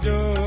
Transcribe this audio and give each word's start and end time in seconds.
Do. 0.00 0.37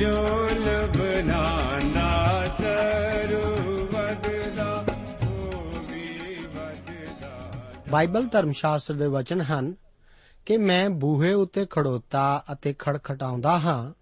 ਜੋ 0.00 0.48
ਲਬਨਾਨਾ 0.48 2.48
ਸਰਵਦ 2.48 4.56
ਦਾ 4.56 4.84
ਉਹ 5.26 5.92
ਵੀ 5.92 6.36
ਵਧਦਾ 6.54 7.52
ਬਾਈਬਲ 7.88 8.26
ਧਰਮ 8.26 8.52
ਸ਼ਾਸਤਰ 8.52 8.94
ਦੇ 8.94 9.06
ਵਚਨ 9.06 9.40
ਹਨ 9.40 9.74
ਕਿ 10.46 10.56
ਮੈਂ 10.56 10.90
ਬੂਹੇ 10.90 11.32
ਉੱਤੇ 11.32 11.66
ਖੜੋਤਾ 11.70 12.44
ਅਤੇ 12.52 12.74
ਖੜਖਟਾਉਂਦਾ 12.78 13.58
ਹਾਂ। 13.58 13.92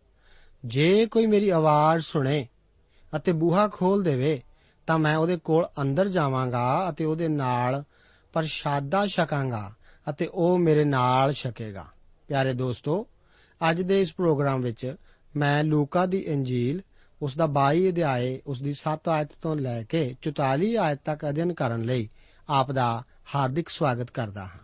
ਜੇ 0.64 1.06
ਕੋਈ 1.06 1.26
ਮੇਰੀ 1.26 1.48
ਆਵਾਜ਼ 1.48 2.04
ਸੁਣੇ 2.04 2.48
ਅਤੇ 3.16 3.32
ਬੂਹਾ 3.32 3.68
ਖੋਲ 3.68 4.02
ਦੇਵੇ, 4.02 4.42
ਤਾਂ 4.86 4.98
ਮੈਂ 4.98 5.16
ਉਹਦੇ 5.16 5.36
ਕੋਲ 5.36 5.68
ਅੰਦਰ 5.82 6.08
ਜਾਵਾਂਗਾ 6.08 6.88
ਅਤੇ 6.88 7.04
ਉਹਦੇ 7.04 7.28
ਨਾਲ 7.28 7.84
ਪ੍ਰਸ਼ਾਦਾ 8.32 9.06
ਛਕਾਂਗਾ 9.06 9.72
ਅਤੇ 10.10 10.26
ਉਹ 10.26 10.58
ਮੇਰੇ 10.58 10.84
ਨਾਲ 10.84 11.32
ਛਕੇਗਾ। 11.32 11.86
ਪਿਆਰੇ 12.28 12.52
ਦੋਸਤੋ, 12.52 13.06
ਅੱਜ 13.70 13.82
ਦੇ 13.82 14.00
ਇਸ 14.00 14.14
ਪ੍ਰੋਗਰਾਮ 14.14 14.60
ਵਿੱਚ 14.60 14.96
ਮੈਂ 15.36 15.64
ਲੂਕਾ 15.64 16.06
ਦੀ 16.06 16.18
ਇੰਜੀਲ, 16.18 16.82
ਉਸ 17.22 17.36
ਦਾ 17.36 17.46
22 17.46 17.88
ਅਧਿਆਏ, 17.88 18.40
ਉਸ 18.46 18.62
ਦੀ 18.62 18.72
7 18.72 19.08
ਆਇਤ 19.08 19.28
ਤੋਂ 19.42 19.56
ਲੈ 19.56 19.82
ਕੇ 19.82 20.14
44 20.22 20.76
ਆਇਤ 20.76 21.00
ਤੱਕ 21.04 21.28
ਅਧਿਐਨ 21.28 21.52
ਕਰਨ 21.52 21.82
ਲਈ 21.82 22.08
ਆਪ 22.48 22.72
ਦਾ 22.72 23.02
ਹਾਰਦਿਕ 23.34 23.68
ਸਵਾਗਤ 23.68 24.10
ਕਰਦਾ 24.10 24.44
ਹਾਂ। 24.44 24.58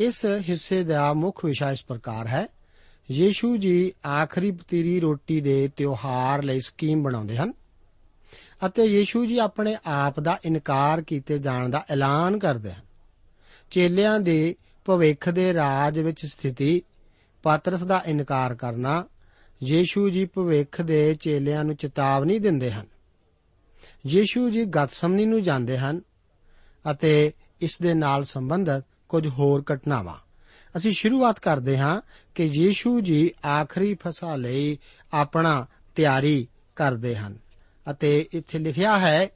ਇਸ 0.00 0.26
ਹਿੱਸੇ 0.26 0.84
ਦਾ 0.84 1.12
ਮੁੱਖ 1.12 1.44
ਵਿਸ਼ਾ 1.44 1.70
ਇਸ 1.70 1.84
ਪ੍ਰਕਾਰ 1.84 2.26
ਹੈ। 2.26 2.46
ਯੀਸ਼ੂ 3.10 3.56
ਜੀ 3.56 3.92
ਆਖਰੀ 4.06 4.50
ਪਤੀਰੀ 4.50 5.00
ਰੋਟੀ 5.00 5.40
ਦੇ 5.40 5.68
ਤਿਉਹਾਰ 5.76 6.42
ਲਈ 6.42 6.60
ਸਕੀਮ 6.60 7.02
ਬਣਾਉਂਦੇ 7.02 7.36
ਹਨ 7.36 7.52
ਅਤੇ 8.66 8.84
ਯੀਸ਼ੂ 8.84 9.26
ਜੀ 9.26 9.38
ਆਪਣੇ 9.38 9.76
ਆਪ 9.86 10.20
ਦਾ 10.20 10.38
ਇਨਕਾਰ 10.44 11.02
ਕੀਤੇ 11.02 11.38
ਜਾਣ 11.38 11.68
ਦਾ 11.68 11.84
ਐਲਾਨ 11.90 12.38
ਕਰਦੇ 12.38 12.72
ਹਨ। 12.72 12.82
ਚੇਲਿਆਂ 13.70 14.20
ਦੇ 14.20 14.56
ਭਵਿੱਖ 14.84 15.28
ਦੇ 15.28 15.54
ਰਾਜ 15.54 15.98
ਵਿੱਚ 15.98 16.26
ਸਥਿਤੀ, 16.26 16.82
ਪਾਤਰਸ 17.42 17.82
ਦਾ 17.82 18.02
ਇਨਕਾਰ 18.06 18.54
ਕਰਨਾ 18.54 19.04
ਯੀਸ਼ੂ 19.62 20.08
ਜੀ 20.08 20.24
ਭਵਿੱਖ 20.24 20.82
ਦੇ 20.82 21.14
ਚੇਲਿਆਂ 21.14 21.64
ਨੂੰ 21.64 21.76
ਚੇਤਾਵਨੀ 21.76 22.38
ਦਿੰਦੇ 22.38 22.72
ਹਨ। 22.72 22.86
ਯੀਸ਼ੂ 24.06 24.50
ਜੀ 24.50 24.64
ਗਤਸਮਨੀ 24.64 25.24
ਨੂੰ 25.24 25.42
ਜਾਂਦੇ 25.42 25.78
ਹਨ 25.78 26.00
ਅਤੇ 26.90 27.32
ਇਸ 27.60 27.78
ਦੇ 27.82 27.94
ਨਾਲ 27.94 28.24
ਸੰਬੰਧਿਤ 28.24 28.84
ਕੁਝ 29.08 29.26
ਹੋਰ 29.26 29.64
ਘਟਨਾਵਾਂ। 29.74 30.16
ਅਸੀਂ 30.76 30.92
ਸ਼ੁਰੂਆਤ 30.92 31.40
ਕਰਦੇ 31.40 31.78
ਹਾਂ 31.78 32.00
ਕਿ 32.34 32.44
ਯੀਸ਼ੂ 32.44 33.00
ਜੀ 33.00 33.30
ਆਖਰੀ 33.46 33.94
ਫਸਾ 33.94 34.36
ਲਈ 34.36 34.78
ਆਪਣਾ 35.12 35.66
ਤਿਆਰੀ 35.94 36.48
ਕਰਦੇ 36.76 37.16
ਹਨ 37.16 37.38
ਅਤੇ 37.90 38.28
ਇੱਥੇ 38.32 38.58
ਲਿਖਿਆ 38.58 38.98
ਹੈ 38.98 39.28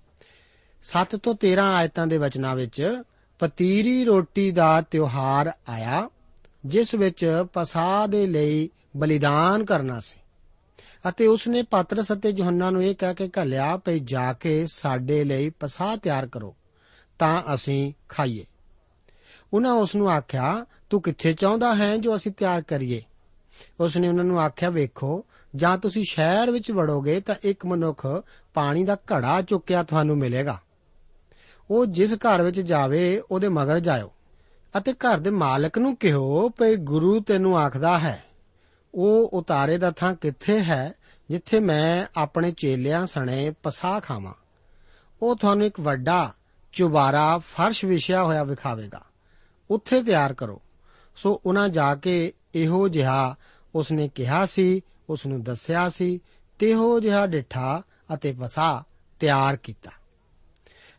7 0.83 1.17
ਤੋਂ 1.17 1.35
13 1.35 1.75
ਆਇਤਾਂ 1.75 2.07
ਦੇ 2.07 2.19
ਵਚਨਾਂ 2.19 2.57
ਵਿੱਚ 2.57 3.03
ਪਤੀਰੀ 3.39 4.05
ਰੋਟੀ 4.05 4.51
ਦਾ 4.51 4.81
ਤਿਉਹਾਰ 4.81 5.53
ਆਇਆ, 5.69 6.11
ਜਿਸ 6.67 6.95
ਵਿੱਚ 6.95 7.45
ਪਸਾਹ 7.53 8.09
ਦੇ 8.09 8.27
ਲਈ 8.27 8.71
ਬਲੀਦਾਨ 8.97 9.65
ਕਰਨਾ 9.65 10.01
ਸੀ। 10.01 10.21
ਅਤੇ 11.09 11.27
ਉਸਨੇ 11.27 11.63
ਪਾਤਰਸ 11.63 12.13
ਅਤੇ 12.13 12.31
ਯੋਹੰਨਾ 12.31 12.71
ਨੂੰ 12.71 12.85
ਇਹ 12.85 12.95
ਕਹਿ 12.95 13.15
ਕੇ 13.15 13.31
ਘੱਲਿਆ, 13.41 13.77
ਭਈ 13.77 13.99
ਜਾ 13.99 14.33
ਕੇ 14.33 14.67
ਸਾਡੇ 14.67 15.25
ਲਈ 15.25 15.51
ਪਸਾਹ 15.51 15.97
ਤਿਆਰ 15.97 16.27
ਕਰੋ, 16.27 16.57
ਤਾਂ 17.19 17.43
ਅਸੀਂ 17.55 17.93
ਖਾਈਏ। 18.09 18.47
ਉਹਨਾਂ 19.53 19.73
ਉਸ 19.73 19.97
ਨੂੰ 19.97 20.11
ਆਖਿਆ, 20.11 20.67
ਤੂੰ 20.91 21.03
ਕਿੱਥੇ 21.03 21.33
ਚਾਹੁੰਦਾ 21.33 21.75
ਹੈ 21.75 21.97
ਜੋ 21.97 22.17
ਅਸੀਂ 22.17 22.33
ਤਿਆਰ 22.33 22.63
ਕਰੀਏ? 22.63 23.03
ਉਸਨੇ 23.81 24.09
ਉਹਨਾਂ 24.09 24.25
ਨੂੰ 24.25 24.41
ਆਖਿਆ, 24.41 24.71
ਵੇਖੋ, 24.71 25.25
ਜਾਂ 25.57 25.79
ਤੁਸੀਂ 25.79 26.05
ਸ਼ਹਿਰ 26.09 26.51
ਵਿੱਚ 26.51 26.73
ਵੜੋਗੇ 26.73 27.21
ਤਾਂ 27.21 27.35
ਇੱਕ 27.43 27.67
ਮਨੁੱਖ 27.67 28.07
ਪਾਣੀ 28.55 28.85
ਦਾ 28.85 28.95
ਘੜਾ 28.95 29.43
ਚੁੱਕਿਆ 29.43 29.83
ਤੁਹਾਨੂੰ 29.83 30.19
ਮਿਲੇਗਾ। 30.19 30.59
ਉਹ 31.71 31.87
ਜਿਸ 31.87 32.15
ਘਰ 32.15 32.43
ਵਿੱਚ 32.43 32.61
ਜਾਵੇ, 32.61 33.23
ਉਹਦੇ 33.31 33.49
ਮਗਰ 33.49 33.81
ਜਾਇਓ। 33.81 34.13
ਅਤੇ 34.79 34.93
ਘਰ 34.93 35.19
ਦੇ 35.19 35.31
ਮਾਲਕ 35.31 35.79
ਨੂੰ 35.79 35.97
ਕਿਹੋ, 35.97 36.49
ਭਈ 36.49 36.77
ਗੁਰੂ 36.77 37.21
ਤੈਨੂੰ 37.21 37.59
ਆਖਦਾ 37.59 37.99
ਹੈ 37.99 38.25
ਉਹ 38.95 39.29
ਉਤਾਰੇ 39.29 39.79
ਦਾ 39.79 39.91
ਥਾਂ 39.91 40.15
ਕਿੱਥੇ 40.15 40.65
ਹੈ 40.65 40.93
ਜਿੱਥੇ 41.31 41.61
ਮੈਂ 41.61 42.07
ਆਪਣੇ 42.17 42.51
ਚੇਲਿਆਂ 42.51 43.07
ਸਣੇ 43.07 43.53
ਪਸਾਹ 43.63 44.01
ਖਾਵਾਂ? 44.01 44.35
ਉਹ 45.23 45.37
ਤੁਹਾਨੂੰ 45.37 45.67
ਇੱਕ 45.67 45.81
ਵੱਡਾ 45.81 46.33
ਚੁਬਾਰਾ 46.73 47.39
ਫਰਸ਼ 47.39 47.85
ਵਿਛਿਆ 47.85 48.25
ਹੋਇਆ 48.25 48.45
ਵਿਖਾਵੇਗਾ। 48.45 49.01
ਉੱਥੇ 49.71 50.03
ਤਿਆਰ 50.03 50.35
ਕਰੋ। 50.35 50.63
ਸੋ 51.17 51.41
ਉਹਨਾਂ 51.47 51.69
ਜਾ 51.69 51.95
ਕੇ 51.95 52.33
ਇਹੋ 52.55 52.89
ਜਿਹਾ 52.89 53.37
ਉਸਨੇ 53.75 54.09
ਕਿਹਾ 54.09 54.47
ਸੀ 54.47 54.81
ਉਸ 55.11 55.27
ਨੂੰ 55.27 55.43
ਦੱਸਿਆ 55.43 55.89
ਸੀ 55.89 56.21
ਤੇਹੋ 56.59 57.01
ਜਿਹਾ 57.01 57.27
ਡਿਠਾ 57.27 57.83
ਅਤੇ 58.15 58.33
ਪਸਾਹ 58.33 58.83
ਤਿਆਰ 59.21 59.57
ਕੀਤਾ। 59.57 59.91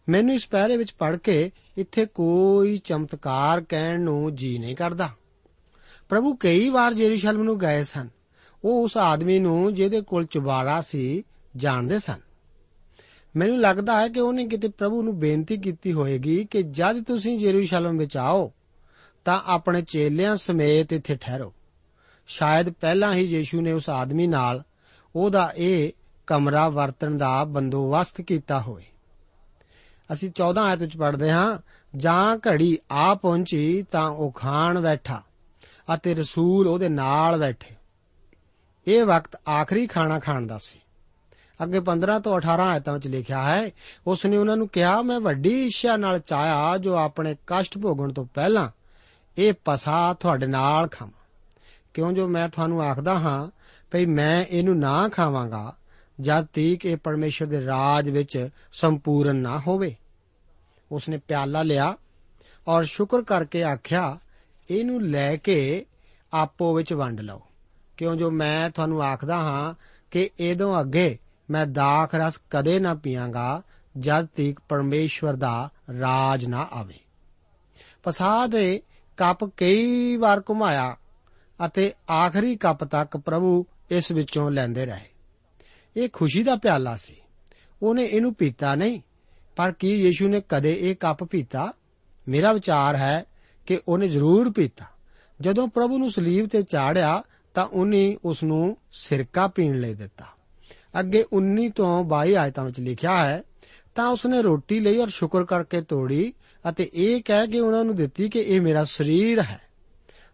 ਮੈਨੂੰ 0.10 0.36
ਇਸ 0.36 0.48
ਪਹਿਰੇ 0.48 0.78
ਵਿੱਚ 0.78 0.92
ਪੜ੍ਹ 0.92 1.18
ਕੇ 1.18 1.52
ਇੱਥੇ 1.78 2.06
ਕੋਈ 2.06 2.78
ਚਮਤਕਾਰ 2.78 3.62
ਕਹਿਣ 3.62 4.02
ਨੂੰ 4.02 4.36
ਜੀ 4.36 4.58
ਨਹੀਂ 4.58 4.76
ਕਰਦਾ। 4.76 5.10
ਪ੍ਰਭੂ 6.12 6.36
ਕਈ 6.36 6.70
ਵਾਰ 6.70 6.92
ਯਰੂਸ਼ਲਮ 6.92 7.44
ਨੂੰ 7.44 7.60
ਗਏ 7.60 7.84
ਸਨ। 7.84 8.10
ਉਹ 8.64 8.84
ਉਸ 8.84 8.98
ਆਦਮੀ 8.98 9.40
ਨੂੰ 9.40 9.74
ਜਿਹਦੇ 9.74 10.02
ਕੋਲ 10.02 10.26
ਚੁਬਾਰਾ 10.26 10.82
ਸੀ 10.82 11.24
ਜਾਣਦੇ 11.56 12.00
ਸਨ। 12.00 12.20
ਮੈਨੂੰ 13.36 13.62
ਲੱਗਦਾ 13.62 14.02
ਹੈ 14.02 14.08
ਕਿ 14.08 14.20
ਉਹਨੇ 14.20 14.48
ਕਿਤੇ 14.48 14.68
ਪ੍ਰਭੂ 14.68 15.02
ਨੂੰ 15.02 15.20
ਬੇਨਤੀ 15.20 15.58
ਕੀਤੀ 15.58 15.94
ਹੋਵੇਗੀ 15.94 16.46
ਕਿ 16.46 16.64
ਜਦ 16.64 17.04
ਤੁਸੀਂ 17.04 17.38
ਯਰੂਸ਼ਲਮ 17.38 17.98
ਵਿੱਚ 17.98 18.18
ਆਓ, 18.18 18.52
ਤਾਂ 19.26 19.42
ਆਪਣੇ 19.46 19.82
ਚੇਲਿਆਂ 19.82 20.36
ਸਮੇਤ 20.36 20.94
ਇੱਥੇ 20.94 21.16
ਠਹਿਰੋ। 21.16 21.54
ਸ਼ਾਇਦ 22.28 22.70
ਪਹਿਲਾਂ 22.70 23.14
ਹੀ 23.14 23.24
ਯੀਸ਼ੂ 23.24 23.62
ਨੇ 23.62 23.72
ਉਸ 23.72 23.90
ਆਦਮੀ 23.90 24.28
ਨਾਲ 24.28 24.64
ਉਹਦਾ 25.16 25.54
ਇਹ 25.58 25.92
ਕਮਰਾ 26.28 26.70
ਵਰਤਣ 26.70 27.18
ਦਾ 27.18 27.44
ਬੰਦੋਬਸਤ 27.44 28.22
ਕੀਤਾ 28.22 28.60
ਹੋਵੇ। 28.60 28.86
ਅਸੀਂ 30.14 30.32
14 30.32 30.62
ਆਇਤ 30.62 30.80
ਵਿੱਚ 30.80 30.98
ਪੜ੍ਹਦੇ 30.98 31.32
ਹਾਂ, 31.32 31.60
ਜਾਂ 31.98 32.38
ਘੜੀ 32.48 32.80
ਆ 32.92 33.16
ਪਹੁੰਚੀ 33.16 33.84
ਤਾਂ 33.92 34.10
ਉਹ 34.10 34.32
ਖਾਣ 34.32 34.82
ਬੈਠਾ। 34.82 35.24
ਅਤੇ 35.96 36.16
ਰਸੂਲ 36.16 36.68
ਉਹਦੇ 36.68 36.90
ਨਾਲ 36.90 37.40
ਬੈਠੇ। 37.40 37.76
ਇਹ 38.88 39.06
ਵਕਤ 39.06 39.40
ਆਖਰੀ 39.50 39.88
ਖਾਣਾ 39.88 40.20
ਖਾਣ 40.20 40.48
ਦਾ 40.48 40.58
ਸੀ। 40.58 40.80
ਅੱਗੇ 41.64 41.80
15 41.80 42.20
ਤੋਂ 42.20 42.36
18 42.36 42.68
ਆਇਤਾਂ 42.68 42.94
ਵਿੱਚ 42.94 43.08
ਲਿਖਿਆ 43.08 43.44
ਹੈ 43.44 43.70
ਉਸ 44.08 44.26
ਨੇ 44.26 44.38
ਉਹਨਾਂ 44.38 44.58
ਨੂੰ 44.58 44.68
ਕਿਹਾ, 44.68 45.02
ਮੈਂ 45.02 45.20
ਵੱਡੀ 45.20 45.66
ਇੱਛਾ 45.66 45.98
ਨਾਲ 45.98 46.20
ਚਾਹਿਆ 46.20 46.78
ਜੋ 46.78 46.96
ਆਪਣੇ 46.96 47.36
ਕਸ਼ਟ 47.48 47.78
ਭੋਗਣ 47.78 48.14
ਤੋਂ 48.14 48.26
ਪਹਿਲਾਂ 48.34 48.70
ਇਹ 49.38 49.54
ਪਸਾ 49.66 50.14
ਤੁਹਾਡੇ 50.14 50.48
ਨਾਲ 50.48 50.88
ਖਾਵਾਂ। 50.88 51.26
ਕਿਉਂ 51.94 52.12
ਜੋ 52.12 52.28
ਮੈਂ 52.28 52.50
ਤੁਹਾਨੂੰ 52.50 52.82
ਆਖਦਾ 52.82 53.20
ਹਾਂ, 53.20 53.50
ਭਈ 53.92 54.06
ਮੈਂ 54.06 54.46
ਇਹਨੂੰ 54.46 54.80
ਨਾ 54.80 55.10
ਖਾਵਾਂਗਾ, 55.10 55.76
ਜਦ 56.22 56.46
ਤੀਕ 56.46 56.86
ਇਹ 56.86 56.98
ਪਰਮੇਸ਼ਰ 56.98 57.46
ਦੇ 57.46 57.66
ਰਾਜ 57.66 58.10
ਵਿੱਚ 58.10 58.50
ਸੰਪੂਰਨ 58.74 59.36
ਨਾ 59.36 59.62
ਹੋਵੇ। 59.68 59.96
ਉਸਨੇ 60.92 61.18
ਪਿਆਲਾ 61.18 61.64
ਲਿਆ 61.64 61.98
ਔਰ 62.68 62.84
ਸ਼ੁਕਰ 62.84 63.22
ਕਰਕੇ 63.22 63.64
ਆਖਿਆ 63.64 64.20
ਇਹਨੂੰ 64.70 65.02
ਲੈ 65.02 65.36
ਕੇ 65.36 65.86
ਆਪੋ 66.34 66.74
ਵਿੱਚ 66.74 66.94
ਵੰਡ 66.94 67.22
ਲਓ। 67.22 67.42
ਕਿਉਂ 67.98 68.16
ਜੋ 68.16 68.32
ਮੈਂ 68.32 68.70
ਤੁਹਾਨੂੰ 68.70 69.04
ਆਖਦਾ 69.04 69.38
ਹਾਂ 69.38 69.74
ਕਿ 70.12 70.30
ਇਹਦੋਂ 70.40 70.82
ਅੱਗੇ 70.82 71.18
ਮੈਂ 71.50 71.66
ਦਾਖ 71.66 72.16
ਰਸ 72.16 72.42
ਕਦੇ 72.50 72.80
ਨਾ 72.80 72.94
ਪੀਵਾਂਗਾ 72.94 73.62
ਜਦ 73.98 74.26
ਤੀਕ 74.26 74.60
ਪਰਮੇਸ਼ਵਰ 74.70 75.34
ਦਾ 75.34 75.70
ਰਾਜ 76.00 76.46
ਨਾ 76.46 76.68
ਆਵੇ। 76.72 77.00
ਪਸਾਹ 78.04 78.48
ਦੇ 78.48 78.82
ਕੱਪ 79.18 79.46
ਕਈ 79.58 80.16
ਵਾਰ 80.18 80.42
ਘੁਮਾਇਆ 80.50 80.96
ਅਤੇ 81.66 81.94
ਆਖਰੀ 82.10 82.56
ਕੱਪ 82.56 82.84
ਤੱਕ 82.84 83.18
ਪ੍ਰਭੂ 83.18 83.66
ਇਸ 83.92 84.12
ਵਿੱਚੋਂ 84.12 84.52
ਲੈਂਦੇ 84.52 84.86
ਰਹੇ। 84.86 85.06
ਇਹ 85.98 86.10
ਖੁਸ਼ੀ 86.14 86.44
ਦਾ 86.44 86.56
ਪਿਆਲਾ 86.56 86.96
ਸੀ। 86.96 87.16
ਉਹਨੇ 87.82 88.04
ਇਹਨੂੰ 88.04 88.34
ਪੀਤਾ 88.34 88.76
ਨਹੀਂ, 88.76 89.02
ਪਰ 89.56 89.72
ਕੀ 89.72 89.96
ਯੀਸ਼ੂ 89.96 90.28
ਨੇ 90.28 90.42
ਕਦੇ 90.50 90.78
ਇਹ 90.80 90.96
ਕੱਪ 90.96 91.24
ਪੀਤਾ? 91.24 91.74
ਮੇਰਾ 92.28 92.54
ਵਿਚਾਰ 92.54 92.96
ਹੈ 92.96 93.26
ਕਿ 93.66 93.80
ਉਹਨੇ 93.88 94.08
ਜ਼ਰੂਰ 94.08 94.52
ਪੀਤਾ। 94.52 94.86
ਜਦੋਂ 95.42 95.68
ਪ੍ਰਭੂ 95.68 95.98
ਨੂੰ 95.98 96.12
ਸਲੀਬ 96.12 96.48
ਤੇ 96.48 96.62
ਚਾੜਿਆ, 96.62 97.24
ਤਾਂ 97.54 97.66
ਉਹਨੇ 97.66 98.18
ਉਸ 98.26 98.44
ਨੂੰ 98.44 98.78
ਸਿਰਕਾ 98.92 99.48
ਪੀਣ 99.48 99.80
ਲਈ 99.80 99.94
ਦਿੱਤਾ। 99.94 100.26
ਅੱਗੇ 101.00 101.26
19 101.34 101.70
ਤੋਂ 101.70 102.04
22 102.04 102.36
ਆਇਤਾਂ 102.36 102.66
ਵਿੱਚ 102.66 102.80
ਲਿਖਿਆ 102.80 103.26
ਹੈ, 103.26 103.44
ਤਾਂ 103.96 104.08
ਉਸਨੇ 104.08 104.42
ਰੋਟੀ 104.42 104.80
ਲਈ 104.80 104.98
ਔਰ 104.98 105.08
ਸ਼ੁਕਰ 105.08 105.44
ਕਰਕੇ 105.44 105.82
ਤੋੜੀ 105.82 106.34
ਅਤੇ 106.70 106.90
ਇਹ 106.94 107.22
ਕਹਿ 107.26 107.48
ਕੇ 107.48 107.60
ਉਹਨਾਂ 107.60 107.84
ਨੂੰ 107.84 107.96
ਦਿੱਤੀ 107.96 108.30
ਕਿ 108.30 108.40
ਇਹ 108.40 108.62
ਮੇਰਾ 108.62 108.84
ਸਰੀਰ 108.84 109.42
ਹੈ, 109.42 109.62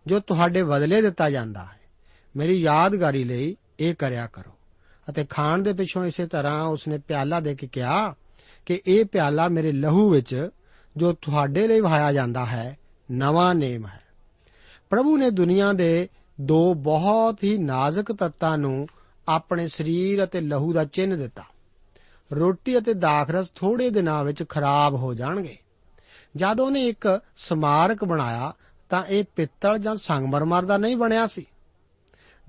ਜੋ 0.07 0.19
ਤੁਹਾਡੇ 0.19 0.63
ਬਦਲੇ 0.63 1.01
ਦਿੱਤਾ 1.01 1.29
ਜਾਂਦਾ 1.29 1.63
ਹੈ। 1.63 1.79
ਮੇਰੀ 2.37 2.53
ਯਾਦਗਾਰੀ 2.53 3.23
ਲਈ 3.23 3.57
ਇਹ 3.79 3.95
ਕਰਿਆ 3.95 4.27
ਕਰੋ। 4.27 4.51
ਅਤੇ 5.09 5.25
ਖਾਣ 5.29 5.61
ਦੇ 5.61 5.73
ਪਿੱਛੋਂ 5.73 6.05
ਇਸੇ 6.05 6.27
ਤਰ੍ਹਾਂ 6.27 6.63
ਉਸਨੇ 6.63 6.97
ਪਿਆਲਾ 6.97 7.39
ਦੇ 7.39 7.55
ਕੇ 7.55 7.67
ਕਿਹਾ 7.67 8.15
ਕਿ 8.65 8.81
ਇਹ 8.87 9.05
ਪਿਆਲਾ 9.05 9.47
ਮੇਰੇ 9.47 9.71
ਲਹੂ 9.71 10.09
ਵਿੱਚ 10.09 10.49
ਜੋ 10.97 11.13
ਤੁਹਾਡੇ 11.13 11.67
ਲਈ 11.67 11.79
ਵਹਾਇਆ 11.79 12.13
ਜਾਂਦਾ 12.13 12.45
ਹੈ 12.45 12.77
ਨਵਾਂ 13.11 13.55
ਨੇਮ 13.55 13.87
ਹੈ। 13.87 14.01
ਪ੍ਰਭੂ 14.89 15.17
ਨੇ 15.17 15.31
ਦੁਨੀਆ 15.31 15.73
ਦੇ 15.73 16.09
ਦੋ 16.41 16.73
ਬਹੁਤ 16.73 17.43
ਹੀ 17.43 17.57
ਨਾਜ਼ੁਕ 17.57 18.11
ਤੱਤਾਂ 18.11 18.57
ਨੂੰ 18.57 18.87
ਆਪਣੇ 19.27 19.67
ਸਰੀਰ 19.67 20.23
ਅਤੇ 20.23 20.41
ਲਹੂ 20.41 20.73
ਦਾ 20.73 20.85
ਚਿੰਨ੍ਹ 20.85 21.17
ਦਿੱਤਾ। 21.17 21.43
ਰੋਟੀ 22.31 22.77
ਅਤੇ 22.77 22.93
ਦਾਖਰਸ 22.93 23.49
ਥੋੜੇ 23.49 23.89
ਦਿਨਾਂ 23.89 24.23
ਵਿੱਚ 24.23 24.43
ਖਰਾਬ 24.49 24.93
ਹੋ 24.93 25.13
ਜਾਣਗੇ। 25.13 25.57
ਜਦ 26.35 26.59
ਉਹਨੇ 26.59 26.87
ਇੱਕ 26.87 27.21
ਸਮਾਰਕ 27.37 28.05
ਬਣਾਇਆ, 28.05 28.53
ਤਾਂ 28.89 29.03
ਇਹ 29.03 29.23
ਪਿੱਤਲ 29.35 29.79
ਜਾਂ 29.79 29.95
ਸੰਗਮਰਮਰ 29.95 30.65
ਦਾ 30.65 30.77
ਨਹੀਂ 30.77 30.97
ਬਣਿਆ 30.97 31.27
ਸੀ। 31.27 31.45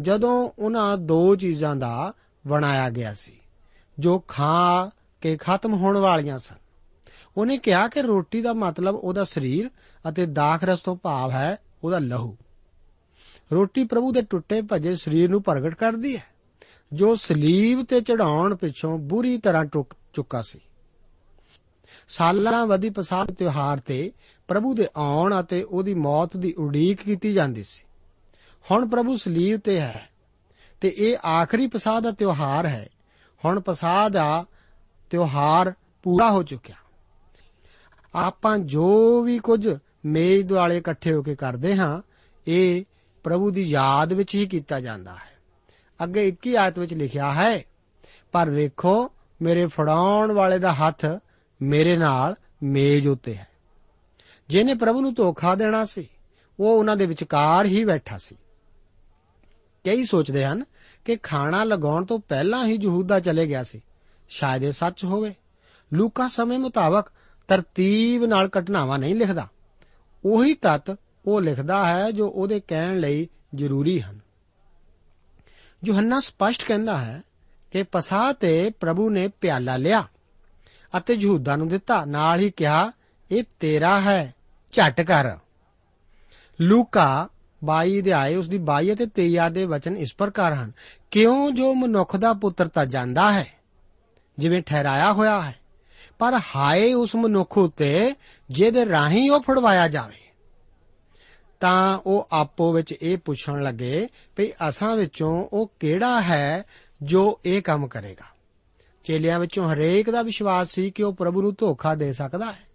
ਜਦੋਂ 0.01 0.51
ਉਹਨਾਂ 0.59 0.99
ਦੋ 0.99 1.37
ਚੀਜ਼ਾਂ 1.37 1.77
ਦਾ 1.77 2.13
ਬਣਾਇਆ 2.47 2.91
ਗਿਆ 2.91 3.15
ਸੀ, 3.15 3.41
ਜੋ 3.99 4.19
ਖਾ 4.19 4.91
ਕੇ 5.21 5.37
ਖਤਮ 5.37 5.75
ਹੋਣ 5.75 5.99
ਵਾਲੀਆਂ 5.99 6.39
ਸਨ। 6.39 6.57
ਉਹਨੇ 7.37 7.59
ਕਿਹਾ 7.59 7.89
ਕਿ 7.89 8.03
ਰੋਟੀ 8.03 8.43
ਦਾ 8.43 8.53
ਮਤਲਬ 8.53 8.95
ਉਹਦਾ 8.95 9.25
ਸਰੀਰ 9.25 9.71
ਅਤੇ 10.09 10.27
ਦਾਖਰਸ 10.27 10.81
ਤੋਂ 10.81 10.97
ਭਾਵ 10.97 11.31
ਹੈ 11.31 11.59
ਉਹਦਾ 11.85 11.99
ਲਹੂ। 11.99 12.37
ਰੋਟੀ 13.53 13.85
ਪ੍ਰਭੂ 13.85 14.13
ਦੇ 14.13 14.23
ਟੁੱਟੇ 14.23 14.63
ਭੱਜੇ 14.63 14.95
ਸਰੀਰ 14.95 15.31
ਨੂੰ 15.31 15.43
ਪ੍ਰਗਟ 15.43 15.75
ਕਰਦੀ 15.75 16.17
ਹੈ। 16.17 16.25
ਜੋ 16.93 17.15
ਸਲੀਬ 17.15 17.85
ਤੇ 17.85 18.01
ਚੜਾਉਣ 18.01 18.55
ਪਿੱਛੋਂ 18.55 18.99
ਬੁਰੀ 18.99 19.39
ਤਰ੍ਹਾਂ 19.39 19.65
ਟੁੱਕ 19.65 19.95
ਚੁੱਕਾ 20.13 20.43
ਸੀ। 20.43 20.61
ਸਾਲਾਂ 22.09 22.67
ਵਧੀ 22.67 22.91
ਪਸਾਦ 22.91 23.33
ਤਿਉਹਾਰ 23.33 23.81
ਤੇ 23.81 24.13
ਪ੍ਰਭੂ 24.49 24.75
ਦੇ 24.75 24.89
ਆਉਣ 24.97 25.41
ਅਤੇ 25.41 25.63
ਉਹਦੀ 25.63 25.95
ਮੌਤ 25.95 26.37
ਦੀ 26.37 26.55
ਉਡੀਕ 26.59 27.03
ਕੀਤੀ 27.03 27.33
ਜਾਂਦੀ 27.33 27.63
ਸੀ। 27.63 27.87
ਹੁਣ 28.71 28.89
ਪ੍ਰਭੂ 28.89 29.17
ਸਲੀਬ 29.17 29.61
ਤੇ 29.61 29.81
ਹੈ 29.81 30.09
ਤੇ 30.81 30.95
ਇਹ 30.99 31.17
ਆਖਰੀ 31.27 31.67
ਪਸਾਦ 31.67 32.03
ਦਾ 32.03 32.11
ਤਿਉਹਾਰ 32.11 32.67
ਹੈ। 32.67 32.89
ਹੁਣ 33.45 33.61
ਪਸਾਦ 33.61 34.13
ਦਾ 34.13 34.45
ਤਿਉਹਾਰ 35.11 35.73
ਪੂਰਾ 36.03 36.31
ਹੋ 36.31 36.43
ਚੁੱਕਿਆ। 36.43 36.77
ਆਪਾਂ 38.15 38.59
ਜੋ 38.59 39.23
ਵੀ 39.23 39.39
ਕੁਝ 39.39 39.69
ਮੇਜ਼ 40.09 40.49
ਦੁਆਲੇ 40.49 40.77
ਇਕੱਠੇ 40.77 41.13
ਹੋ 41.13 41.23
ਕੇ 41.23 41.35
ਕਰਦੇ 41.35 41.77
ਹਾਂ, 41.77 42.03
ਇਹ 42.47 42.85
ਪ੍ਰਭੂ 43.25 43.51
ਦੀ 43.51 43.63
ਯਾਦ 43.63 44.13
ਵਿੱਚ 44.13 44.35
ਹੀ 44.35 44.47
ਕੀਤਾ 44.47 44.81
ਜਾਂਦਾ 44.81 45.15
ਹੈ। 45.15 45.39
ਅੱਗੇ 46.05 46.27
21 46.27 46.57
ਆਇਤ 46.57 46.79
ਵਿੱਚ 46.79 46.95
ਲਿਖਿਆ 46.95 47.33
ਹੈ, 47.33 47.65
ਪਰ 48.33 48.47
ਦੇਖੋ 48.47 49.13
ਮੇਰੇ 49.43 49.67
ਫੜਾਉਣ 49.67 50.33
ਵਾਲੇ 50.33 50.59
ਦਾ 50.59 50.75
ਹੱਥ 50.75 51.05
ਮੇਰੇ 51.63 51.97
ਨਾਲ 51.97 52.35
ਮੇਜ਼ 52.63 53.09
ਉੱਤੇ 53.09 53.35
ਹੈ। 53.35 53.49
ਜਿਹਨੇ 54.49 54.75
ਪ੍ਰਭੂ 54.75 55.01
ਨੂੰ 55.01 55.15
ਧੋਖਾ 55.15 55.55
ਦੇਣਾ 55.55 55.85
ਸੀ, 55.85 56.09
ਉਹ 56.61 56.79
ਉਹਨਾਂ 56.79 56.97
ਦੇ 56.97 57.07
ਵਿਚਕਾਰ 57.07 57.67
ਹੀ 57.67 57.85
ਬੈਠਾ 57.85 58.19
ਸੀ। 58.19 58.37
ਕਈ 59.85 60.05
ਸੋਚਦੇ 60.05 60.45
ਹਨ 60.45 60.65
ਕਿ 61.05 61.17
ਖਾਣਾ 61.17 61.65
ਲਗਾਉਣ 61.65 62.05
ਤੋਂ 62.05 62.19
ਪਹਿਲਾਂ 62.19 62.67
ਹੀ 62.67 62.79
ਯਹੂਦਾ 62.83 63.21
ਚਲੇ 63.21 63.47
ਗਿਆ 63.47 63.63
ਸੀ। 63.63 63.81
ਸ਼ਾਇਦ 64.29 64.63
ਇਹ 64.63 64.73
ਸੱਚ 64.73 65.05
ਹੋਵੇ। 65.05 65.35
ਲੂਕਾ 65.93 66.29
ਸਮੇਂ 66.29 66.59
ਮੁਤਾਬਕ 66.59 67.07
ਤਰਤੀਬ 67.49 68.25
ਨਾਲ 68.25 68.51
ਘਟਨਾਵਾਂ 68.59 68.99
ਨਹੀਂ 68.99 69.15
ਲਿਖਦਾ। 69.15 69.49
ਉਹੀ 70.25 70.55
ਤੱਤ 70.55 70.97
ਉਹ 71.27 71.41
ਲਿਖਦਾ 71.41 71.87
ਹੈ 71.87 72.11
ਜੋ 72.11 72.29
ਉਹਦੇ 72.29 72.61
ਕਹਿਣ 72.61 72.99
ਲਈ 72.99 73.29
ਜ਼ਰੂਰੀ 73.55 74.01
ਹਨ। 74.03 74.19
ਯੋਹੰਨਾ 75.85 76.21
ਸਪਸ਼ਟ 76.21 76.65
ਕਹਿੰਦਾ 76.65 76.99
ਹੈ 76.99 77.23
ਕਿ 77.71 77.83
ਪਸਾਹ 77.83 78.33
ਤੇ 78.33 78.71
ਪ੍ਰਭੂ 78.71 79.11
ਨੇ 79.11 79.29
ਪਿਆਲਾ 79.29 79.77
ਲਿਆ 79.77 80.09
ਅਤੇ 80.97 81.15
ਯਹੂਦਾ 81.15 81.57
ਨੂੰ 81.57 81.69
ਦਿੱਤਾ। 81.69 82.05
ਨਾਲ 82.05 82.41
ਹੀ 82.41 82.51
ਕਿਹਾ, 82.51 82.93
ਇਹ 83.31 83.45
ਤੇਰਾ 83.61 84.01
ਹੈ, 84.01 84.35
ਝਟ 84.73 85.01
ਕਰ। 85.01 85.37
ਲੂਕਾ 86.61 87.29
22 87.65 88.01
ਦੇ 88.01 88.13
ਆਏ 88.13 88.35
ਉਸ 88.35 88.49
ਦੀ 88.49 88.59
22 88.59 88.93
ਅਤੇ 88.93 89.07
23 89.07 89.51
ਦੇ 89.51 89.65
ਵਚਨ 89.65 89.97
ਇਸ 89.97 90.15
ਪ੍ਰਕਾਰ 90.15 90.53
ਹਨ। 90.53 90.73
ਕਿਉਂ 91.11 91.51
ਜੋ 91.51 91.75
ਮਨੁੱਖ 91.75 92.17
ਦਾ 92.17 92.33
ਪੁੱਤਰ 92.33 92.69
ਤਾਂ 92.69 92.87
ਜਾਂਦਾ 92.87 93.33
ਹੈ, 93.33 93.47
ਜਿਵੇਂ 94.39 94.63
ਠਹਿਰਾਇਆ 94.63 95.13
ਹੋਇਆ 95.13 95.43
ਹੈ 95.43 95.57
ਪਰ 96.19 96.41
ਹਾਏ 96.57 96.93
ਉਸ 96.93 97.17
ਮਨੁੱਖ 97.17 97.59
ਉਤੇ 97.59 98.15
ਜਿਹਦੇ 98.51 98.87
ਰਾਹੀਂ 98.87 99.31
ਉਹ 99.31 99.41
ਫੜਵਾਇਆ 99.41 99.89
ਜਾਵੇ। 99.89 100.33
ਤਾਂ 101.61 101.99
ਉਹ 102.07 102.29
ਆਪੋ 102.33 102.73
ਵਿੱਚ 102.73 102.95
ਇਹ 103.03 103.19
ਪੁੱਛਣ 103.19 103.63
ਲੱਗੇ 103.63 104.09
ਭਈ 104.37 104.51
ਅਸਾਂ 104.69 104.97
ਵਿੱਚੋਂ 104.97 105.49
ਉਹ 105.53 105.73
ਕਿਹੜਾ 105.81 106.21
ਹੈ 106.21 106.63
ਜੋ 107.03 107.41
ਇਹ 107.45 107.63
ਕੰਮ 107.63 107.87
ਕਰੇਗਾ? 107.87 108.25
ਚੇਲਿਆਂ 109.05 109.41
ਵਿੱਚੋਂ 109.41 109.73
ਹਰੇਕ 109.73 110.11
ਦਾ 110.11 110.23
ਵਿਸ਼ਵਾਸ 110.23 110.69
ਸੀ 110.69 110.91
ਕਿ 110.91 111.03
ਉਹ 111.03 111.13
ਪ੍ਰਭੂ 111.13 111.43
ਨੂੰ 111.43 111.55
ਧੋਖਾ 111.59 111.95
ਦੇ 111.95 112.13
ਸਕਦਾ 112.13 112.53
ਹੈ। 112.53 112.69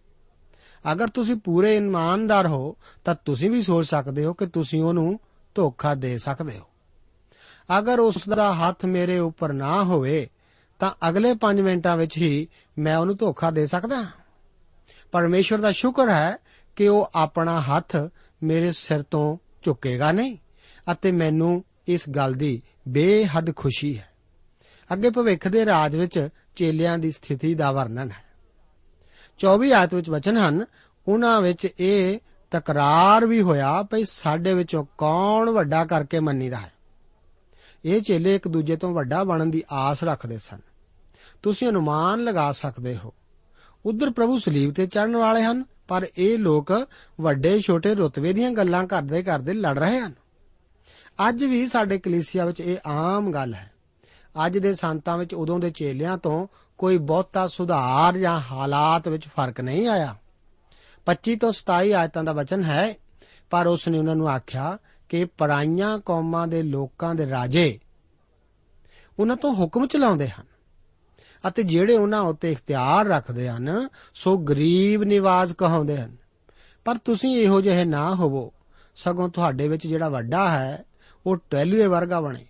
ਅਗਰ 0.91 1.07
ਤੁਸੀਂ 1.07 1.35
ਪੂਰੇ 1.35 1.75
ਇਮਾਨਦਾਰ 1.75 2.47
ਹੋ, 2.47 2.75
ਤਾਂ 3.05 3.15
ਤੁਸੀਂ 3.25 3.51
ਵੀ 3.51 3.61
ਸੋਚ 3.61 3.85
ਸਕਦੇ 3.85 4.25
ਹੋ 4.25 4.33
ਕਿ 4.33 4.45
ਤੁਸੀਂ 4.45 4.83
ਉਹਨੂੰ 4.83 5.19
ਧੋਖਾ 5.55 5.95
ਦੇ 5.95 6.17
ਸਕਦੇ 6.17 6.57
ਹੋ। 6.57 6.63
ਅਗਰ 7.77 7.99
ਉਸ 7.99 8.29
ਦਾ 8.29 8.53
ਹੱਥ 8.53 8.85
ਮੇਰੇ 8.85 9.19
ਉੱਪਰ 9.19 9.53
ਨਾ 9.53 9.83
ਹੋਵੇ 9.83 10.29
ਤਾਂ 10.79 11.09
ਅਗਲੇ 11.09 11.33
5 11.33 11.61
ਮਿੰਟਾਂ 11.63 11.97
ਵਿੱਚ 11.97 12.17
ਹੀ 12.17 12.47
ਮੈਂ 12.77 12.97
ਉਹਨੂੰ 12.97 13.15
ਧੋਖਾ 13.15 13.51
ਦੇ 13.51 13.67
ਸਕਦਾ 13.67 13.95
ਹਾਂ। 13.95 14.11
ਪਰਮੇਸ਼ਵਰ 15.11 15.59
ਦਾ 15.59 15.71
ਸ਼ੁਕਰ 15.71 16.09
ਹੈ 16.09 16.37
ਕਿ 16.75 16.87
ਉਹ 16.87 17.11
ਆਪਣਾ 17.15 17.61
ਹੱਥ 17.61 17.95
ਮੇਰੇ 18.43 18.71
ਸਿਰ 18.71 19.01
ਤੋਂ 19.01 19.37
ਝੁਕੇਗਾ 19.63 20.11
ਨਹੀਂ 20.11 20.37
ਅਤੇ 20.91 21.11
ਮੈਨੂੰ 21.11 21.63
ਇਸ 21.87 22.09
ਗੱਲ 22.09 22.33
ਦੀ 22.33 22.61
ਬੇਹੱਦ 22.87 23.55
ਖੁਸ਼ੀ 23.55 23.97
ਹੈ। 23.97 24.09
ਅੱਗੇ 24.93 25.09
ਭਵਿੱਖ 25.09 25.47
ਦੇ 25.47 25.65
ਰਾਜ 25.65 25.95
ਵਿੱਚ 25.95 26.29
ਚੇਲਿਆਂ 26.55 26.97
ਦੀ 26.97 27.11
ਸਥਿਤੀ 27.11 27.55
ਦਾ 27.55 27.71
ਵਰਣਨ 27.71 28.11
ਹੈ। 28.11 28.23
24 29.37 29.71
ਆਇਤ 29.71 29.93
ਵਿੱਚ 29.93 30.09
ਵਚਨ 30.09 30.37
ਹਨ, 30.37 30.65
ਉਹਨਾਂ 31.07 31.41
ਵਿੱਚ 31.41 31.67
ਇਹ 31.79 32.19
ਤਕਰਾਰ 32.51 33.25
ਵੀ 33.25 33.41
ਹੋਇਆ 33.41 33.83
ਭਈ 33.83 34.03
ਸਾਡੇ 34.05 34.53
ਵਿੱਚੋਂ 34.53 34.85
ਕੌਣ 34.97 35.49
ਵੱਡਾ 35.49 35.85
ਕਰਕੇ 35.85 36.19
ਮੰਨੀਦਾ 36.19 36.57
ਹੈ? 36.57 36.71
ਇਹ 37.85 38.01
ਚੇਲੇ 38.01 38.35
ਇੱਕ 38.35 38.47
ਦੂਜੇ 38.47 38.75
ਤੋਂ 38.75 38.93
ਵੱਡਾ 38.93 39.23
ਬਣਨ 39.23 39.51
ਦੀ 39.51 39.63
ਆਸ 39.71 40.03
ਰੱਖਦੇ 40.03 40.37
ਸਨ। 40.37 40.59
ਤੁਸੀਂ 41.43 41.69
ਅਨੁਮਾਨ 41.69 42.23
ਲਗਾ 42.23 42.51
ਸਕਦੇ 42.51 42.97
ਹੋ। 42.97 43.13
ਉਧਰ 43.85 44.09
ਪ੍ਰਭੂ 44.09 44.39
ਸਲੀਬ 44.39 44.73
ਤੇ 44.73 44.87
ਚੜਨ 44.87 45.17
ਵਾਲੇ 45.17 45.43
ਹਨ, 45.43 45.65
ਪਰ 45.87 46.07
ਇਹ 46.17 46.37
ਲੋਕ 46.37 46.87
ਵੱਡੇ, 47.21 47.59
ਛੋਟੇ 47.59 47.95
ਰੁਤਬੇ 47.95 48.33
ਦੀਆਂ 48.33 48.51
ਗੱਲਾਂ 48.51 48.87
ਕਰਦੇ 48.87 49.23
ਕਰਦੇ 49.23 49.53
ਲੜ 49.53 49.79
ਰਹੇ 49.79 49.99
ਹਨ। 49.99 50.13
ਅੱਜ 51.29 51.43
ਵੀ 51.43 51.67
ਸਾਡੇ 51.67 51.99
ਕਲੀਸਿਆ 51.99 52.45
ਵਿੱਚ 52.45 52.59
ਇਹ 52.59 52.77
ਆਮ 52.85 53.31
ਗੱਲ 53.31 53.53
ਹੈ। 53.53 53.71
ਅੱਜ 54.45 54.57
ਦੇ 54.57 54.73
ਸੰਤਾਂ 54.73 55.17
ਵਿੱਚ 55.17 55.33
ਉਦੋਂ 55.33 55.59
ਦੇ 55.59 55.69
ਚੇਲਿਆਂ 55.69 56.17
ਤੋਂ 56.17 56.47
ਕੋਈ 56.77 56.97
ਬਹੁਤਾ 56.97 57.47
ਸੁਧਾਰ 57.47 58.17
ਜਾਂ 58.17 58.39
ਹਾਲਾਤ 58.39 59.07
ਵਿੱਚ 59.07 59.23
ਫ਼ਰਕ 59.27 59.61
ਨਹੀਂ 59.61 59.87
ਆਇਆ। 59.87 60.15
25 61.05 61.35
ਤੋਂ 61.35 61.51
27 61.51 61.93
ਆਇਤਾਂ 61.93 62.23
ਦਾ 62.23 62.31
ਵਚਨ 62.31 62.63
ਹੈ, 62.63 62.93
ਪਰ 63.49 63.67
ਉਸ 63.67 63.87
ਨੇ 63.87 63.97
ਉਹਨਾਂ 63.97 64.15
ਨੂੰ 64.15 64.29
ਆਖਿਆ 64.29 64.77
ਕਿ 65.09 65.25
ਪਰਾਈਆਂ 65.25 65.99
ਕੌਮਾਂ 65.99 66.47
ਦੇ 66.47 66.63
ਲੋਕਾਂ 66.63 67.15
ਦੇ 67.15 67.29
ਰਾਜੇ 67.29 67.79
ਉਹਨਾਂ 69.19 69.35
ਤੋਂ 69.35 69.53
ਹੁਕਮ 69.53 69.87
ਚਲਾਉਂਦੇ 69.87 70.29
ਹਨ 70.29 70.43
ਅਤੇ 71.47 71.63
ਜਿਹੜੇ 71.63 71.97
ਉਹਨਾਂ 71.97 72.21
ਉੱਤੇ 72.21 72.51
ਇਖਤਿਆਰ 72.51 73.07
ਰੱਖਦੇ 73.07 73.49
ਹਨ, 73.49 73.89
ਸੋ 74.13 74.37
ਗਰੀਬ 74.37 75.03
ਨਿਵਾਜ਼ 75.03 75.53
ਕਹਾਉਂਦੇ 75.53 75.97
ਹਨ। 75.97 76.17
ਪਰ 76.85 76.95
ਤੁਸੀਂ 76.95 77.35
ਇਹੋ 77.35 77.61
ਜਿਹੇ 77.61 77.85
ਨਾ 77.85 78.15
ਹੋਵੋ। 78.15 78.53
ਸਗੋਂ 78.95 79.29
ਤੁਹਾਡੇ 79.29 79.67
ਵਿੱਚ 79.67 79.87
ਜਿਹੜਾ 79.87 80.09
ਵੱਡਾ 80.09 80.51
ਹੈ, 80.51 80.83
ਉਹ 81.25 81.37
ਟੈਲੂਏ 81.49 81.85
ਵਰਗਾ 81.85 82.21
ਬਣੇ। 82.21 82.45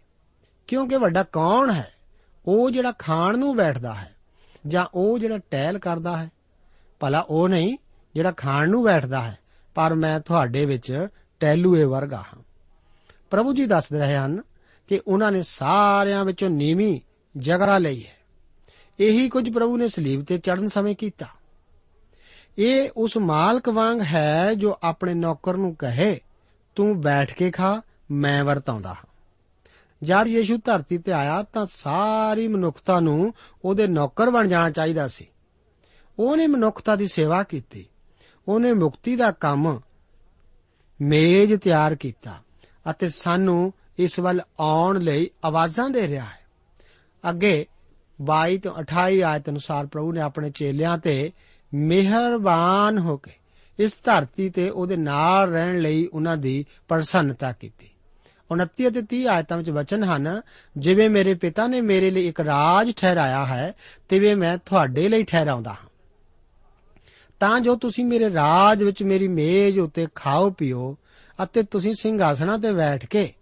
ਕਿਉਂਕਿ 0.67 0.97
ਵੱਡਾ 0.97 1.23
ਕੌਣ 1.23 1.71
ਹੈ? 1.71 1.93
ਉਹ 2.45 2.71
ਜਿਹੜਾ 2.71 2.91
ਖਾਣ 2.91 3.37
ਨੂੰ 3.37 3.55
ਬੈਠਦਾ 3.55 3.93
ਹੈ, 3.93 4.15
ਜਾਂ 4.67 4.85
ਉਹ 4.93 5.19
ਜਿਹੜਾ 5.19 5.37
ਟਹਿਲ 5.37 5.79
ਕਰਦਾ 5.79 6.17
ਹੈ। 6.17 6.31
ਭਲਾ 6.99 7.19
ਉਹ 7.19 7.49
ਨਹੀਂ, 7.49 7.77
ਜਿਹੜਾ 8.15 8.31
ਖਾਣ 8.31 8.69
ਨੂੰ 8.69 8.83
ਬੈਠਦਾ 8.83 9.21
ਹੈ। 9.21 9.37
ਪਰ 9.75 9.93
ਮੈਂ 9.93 10.19
ਤੁਹਾਡੇ 10.19 10.65
ਵਿੱਚ 10.65 11.07
ਟੈਲੂਏ 11.43 11.83
ਵਰਗਾ 11.83 12.17
ਹਾਂ। 12.17 12.43
ਪ੍ਰਭੂ 13.29 13.53
ਜੀ 13.53 13.65
ਦੱਸ 13.65 13.93
ਰਹੇ 13.93 14.15
ਹਨ 14.15 14.41
ਕਿ 14.87 15.01
ਉਹਨਾਂ 15.07 15.31
ਨੇ 15.31 15.43
ਸਾਰਿਆਂ 15.43 16.25
ਵਿੱਚੋਂ 16.25 16.49
ਨੀਵੀਂ 16.49 16.99
ਜਗ੍ਹਾ 17.37 17.77
ਲਈ 17.77 18.05
ਹੈ। 18.05 18.17
ਇਹੀ 18.99 19.29
ਕੁਝ 19.29 19.53
ਪ੍ਰਭੂ 19.53 19.77
ਨੇ 19.77 19.87
ਸਲੀਬ 19.87 20.23
ਤੇ 20.23 20.37
ਚੜਨ 20.37 20.67
ਸਮੇਂ 20.67 20.95
ਕੀਤਾ। 20.95 21.25
ਇਹ 22.57 22.89
ਉਸ 22.97 23.17
ਮਾਲਕ 23.17 23.69
ਵਾਂਗ 23.69 24.01
ਹੈ 24.01 24.53
ਜੋ 24.53 24.79
ਆਪਣੇ 24.83 25.13
ਨੌਕਰ 25.13 25.53
ਨੂੰ 25.57 25.75
ਕਹੇ, 25.75 26.19
ਤੂੰ 26.75 27.01
ਬੈਠ 27.01 27.33
ਕੇ 27.33 27.51
ਖਾ, 27.51 27.81
ਮੈਂ 28.11 28.43
ਵਰਤਾਉਂਦਾ 28.43 28.89
ਹਾਂ। 28.89 29.05
ਜਦ 30.03 30.27
ਯੀਸ਼ੂ 30.27 30.57
ਧਰਤੀ 30.65 30.97
ਤੇ 30.97 31.11
ਆਇਆ 31.11 31.43
ਤਾਂ 31.43 31.65
ਸਾਰੀ 31.65 32.47
ਮਨੁੱਖਤਾ 32.47 32.99
ਨੂੰ 32.99 33.33
ਉਹਦੇ 33.65 33.87
ਨੌਕਰ 33.87 34.29
ਬਣ 34.29 34.47
ਜਾਣਾ 34.47 34.69
ਚਾਹੀਦਾ 34.69 35.07
ਸੀ। 35.07 35.27
ਉਹਨੇ 36.19 36.47
ਮਨੁੱਖਤਾ 36.47 36.95
ਦੀ 36.95 37.07
ਸੇਵਾ 37.07 37.43
ਕੀਤੀ। 37.43 37.89
ਉਹਨੇ 38.47 38.73
ਮੁਕਤੀ 38.73 39.15
ਦਾ 39.15 39.31
ਕੰਮ 39.31 39.81
ਮੇਜ਼ 41.03 41.53
ਤਿਆਰ 41.55 41.95
ਕੀਤਾ 41.95 42.39
ਅਤੇ 42.89 43.09
ਸਾਨੂੰ 43.09 43.73
ਇਸ 43.99 44.19
ਵੱਲ 44.19 44.41
ਆਉਣ 44.59 44.99
ਲਈ 44.99 45.29
ਆਵਾਜ਼ਾਂ 45.45 45.89
ਦੇ 45.89 46.07
ਰਿਹਾ 46.07 46.25
ਹੈ। 46.25 46.39
ਅੱਗੇ 47.29 47.65
22 48.21 48.57
ਤੋਂ 48.57 48.73
28 48.81 49.21
ਆਇਤ 49.21 49.49
ਅਨੁਸਾਰ 49.49 49.85
ਪ੍ਰਭੂ 49.85 50.11
ਨੇ 50.11 50.21
ਆਪਣੇ 50.21 50.51
ਚੇਲਿਆਂ 50.51 50.97
ਤੇ 50.97 51.31
ਮਿਹਰਬਾਨ 51.73 52.97
ਹੋ 52.97 53.17
ਕੇ 53.17 53.31
ਇਸ 53.79 53.91
ਧਰਤੀ 54.03 54.49
ਤੇ 54.49 54.69
ਉਹਦੇ 54.69 54.97
ਨਾਲ 54.97 55.49
ਰਹਿਣ 55.49 55.79
ਲਈ 55.79 56.05
ਉਹਨਾਂ 56.05 56.37
ਦੀ 56.37 56.65
ਪ੍ਰਸੰਨਤਾ 56.87 57.51
ਕੀਤੀ। 57.51 57.89
29 58.51 58.87
ਅਤੇ 58.87 59.01
30 59.01 59.25
ਆਇਤਾਂ 59.25 59.57
ਵਿੱਚ 59.57 59.69
ਵਚਨ 59.69 60.03
ਹਨ, 60.03 60.41
ਜਿਵੇਂ 60.77 61.09
ਮੇਰੇ 61.09 61.33
ਪਿਤਾ 61.33 61.67
ਨੇ 61.67 61.81
ਮੇਰੇ 61.81 62.11
ਲਈ 62.11 62.27
ਇੱਕ 62.27 62.39
ਰਾਜ 62.39 62.91
ਠਹਿਰਾਇਆ 62.97 63.45
ਹੈ, 63.45 63.73
ਤਿਵੇਂ 64.09 64.35
ਮੈਂ 64.35 64.57
ਤੁਹਾਡੇ 64.57 65.09
ਲਈ 65.09 65.23
ਠਹਿਰਾਉਂਦਾ 65.23 65.69
ਹਾਂ। 65.69 65.92
ਤਾਂ 67.43 67.59
ਜੋ 67.59 67.75
ਤੁਸੀਂ 67.75 68.05
ਮੇਰੇ 68.05 68.33
ਰਾਜ 68.33 68.83
ਵਿੱਚ 68.83 69.03
ਮੇਰੀ 69.03 69.27
ਮੇਜ਼ 69.27 69.79
ਉੱਤੇ 69.79 70.07
ਖਾਓ 70.15 70.49
ਪੀਓ 70.49 70.97
ਅਤੇ 71.43 71.63
ਤੁਸੀਂ 71.63 71.93
ਸਿੰਘਾਸਣਾ 71.93 72.57
ਤੇ 72.57 72.71
ਬੈਠ 72.71 73.05
ਕੇ 73.05 73.33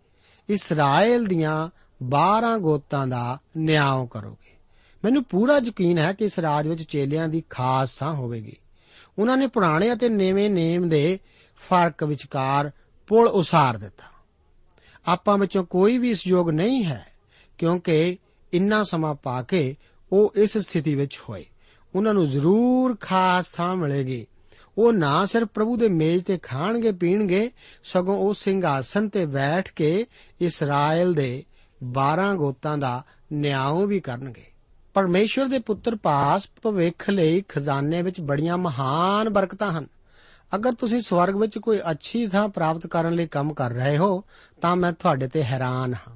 ਇਸਰਾਇਲ 0.49 1.25
ਦੀਆਂ 1.25 1.69
12 2.03 2.57
ਗੋਤਾਂ 2.57 3.07
ਦਾ 3.07 3.39
ਨਿਆਂ 3.57 4.07
ਕਰੋਗੇ। 4.07 4.57
ਮੈਨੂੰ 5.05 5.23
ਪੂਰਾ 5.23 5.57
ਯਕੀਨ 5.57 5.97
ਹੈ 5.97 6.13
ਕਿ 6.13 6.25
ਇਸ 6.25 6.39
ਰਾਜ 6.39 6.67
ਵਿੱਚ 6.67 6.83
ਚੇਲਿਆਂ 6.83 7.27
ਦੀ 7.27 7.43
ਖਾਸ 7.49 7.97
ਥਾਂ 7.97 8.13
ਹੋਵੇਗੀ। 8.13 8.55
ਉਹਨਾਂ 9.19 9.37
ਨੇ 9.37 9.47
ਪੁਰਾਣੇ 9.47 9.93
ਅਤੇ 9.93 10.09
ਨਵੇਂ 10.09 10.49
ਨੇਮ 10.49 10.89
ਦੇ 10.89 11.19
ਫ਼ਰਕ 11.55 12.03
ਵਿਚਕਾਰ 12.03 12.71
ਪੁਲ 13.07 13.27
ਉਸਾਰ 13.27 13.77
ਦਿੱਤਾ। 13.77 14.09
ਆਪਾਂ 15.07 15.37
ਵਿੱਚੋਂ 15.37 15.63
ਕੋਈ 15.63 15.97
ਵੀ 15.97 16.09
ਇਸ 16.09 16.27
ਯੋਗ 16.27 16.49
ਨਹੀਂ 16.49 16.85
ਹੈ, 16.85 17.07
ਕਿਉਂਕਿ 17.57 18.17
ਇੰਨਾ 18.53 18.83
ਸਮਾਂ 18.83 19.15
ਪਾ 19.15 19.41
ਕੇ 19.41 19.75
ਉਹ 20.11 20.33
ਇਸ 20.35 20.57
ਸਥਿਤੀ 20.57 20.95
ਵਿੱਚ 20.95 21.21
ਹੋਏ। 21.29 21.45
ਉਹਨਾਂ 21.95 22.13
ਨੂੰ 22.13 22.25
ਜ਼ਰੂਰ 22.25 22.97
ਖਾਸ 23.01 23.51
ਥਾਂ 23.51 23.75
ਮਿਲੇਗੀ। 23.75 24.27
ਉਹ 24.77 24.93
ਨਾ 24.93 25.25
ਸਿਰਫ 25.25 25.47
ਪ੍ਰਭੂ 25.47 25.77
ਦੇ 25.77 25.87
ਮੇਜ਼ 25.87 26.25
ਤੇ 26.25 26.37
ਖਾਣਗੇ, 26.37 26.91
ਪੀਣਗੇ, 26.91 27.51
ਸਗੋਂ 27.83 28.17
ਉਹ 28.17 28.33
ਸਿੰਘਾਸਨ 28.33 29.09
ਤੇ 29.09 29.25
ਬੈਠ 29.25 29.73
ਕੇ 29.73 30.05
ਇਸਰਾਇਲ 30.41 31.13
ਦੇ 31.13 31.43
12 31.83 32.35
ਗੋਤਾਂ 32.35 32.77
ਦਾ 32.77 33.03
ਨਿਆਂ 33.33 33.75
ਵੀ 33.75 33.99
ਕਰਨਗੇ। 33.99 34.43
ਪਰਮੇਸ਼ਵਰ 34.93 35.45
ਦੇ 35.45 35.59
ਪੁੱਤਰ 35.59 35.95
ਪਾਸ 35.95 36.47
ਭਵਿੱਖ 36.63 37.09
ਲਈ 37.09 37.43
ਖਜ਼ਾਨੇ 37.49 38.01
ਵਿੱਚ 38.01 38.21
ਬੜੀਆਂ 38.21 38.57
ਮਹਾਨ 38.57 39.29
ਬਰਕਤਾਂ 39.29 39.71
ਹਨ। 39.71 39.87
ਅਗਰ 40.55 40.73
ਤੁਸੀਂ 40.73 41.01
ਸਵਰਗ 41.01 41.35
ਵਿੱਚ 41.35 41.57
ਕੋਈ 41.57 41.79
ਅੱਛੀ 41.91 42.27
ਥਾਂ 42.27 42.49
ਪ੍ਰਾਪਤ 42.49 42.87
ਕਰਨ 42.87 43.13
ਲਈ 43.13 43.27
ਕੰਮ 43.27 43.53
ਕਰ 43.53 43.71
ਰਹੇ 43.71 43.97
ਹੋ, 43.97 44.23
ਤਾਂ 44.61 44.75
ਮੈਂ 44.75 44.93
ਤੁਹਾਡੇ 44.93 45.27
ਤੇ 45.27 45.43
ਹੈਰਾਨ 45.43 45.93
ਹਾਂ। 45.93 46.15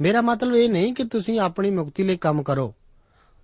ਮੇਰਾ 0.00 0.20
ਮਤਲਬ 0.20 0.56
ਇਹ 0.56 0.70
ਨਹੀਂ 0.70 0.94
ਕਿ 0.94 1.04
ਤੁਸੀਂ 1.04 1.40
ਆਪਣੀ 1.40 1.70
ਮੁਕਤੀ 1.70 2.02
ਲਈ 2.02 2.16
ਕੰਮ 2.16 2.42
ਕਰੋ। 2.42 2.74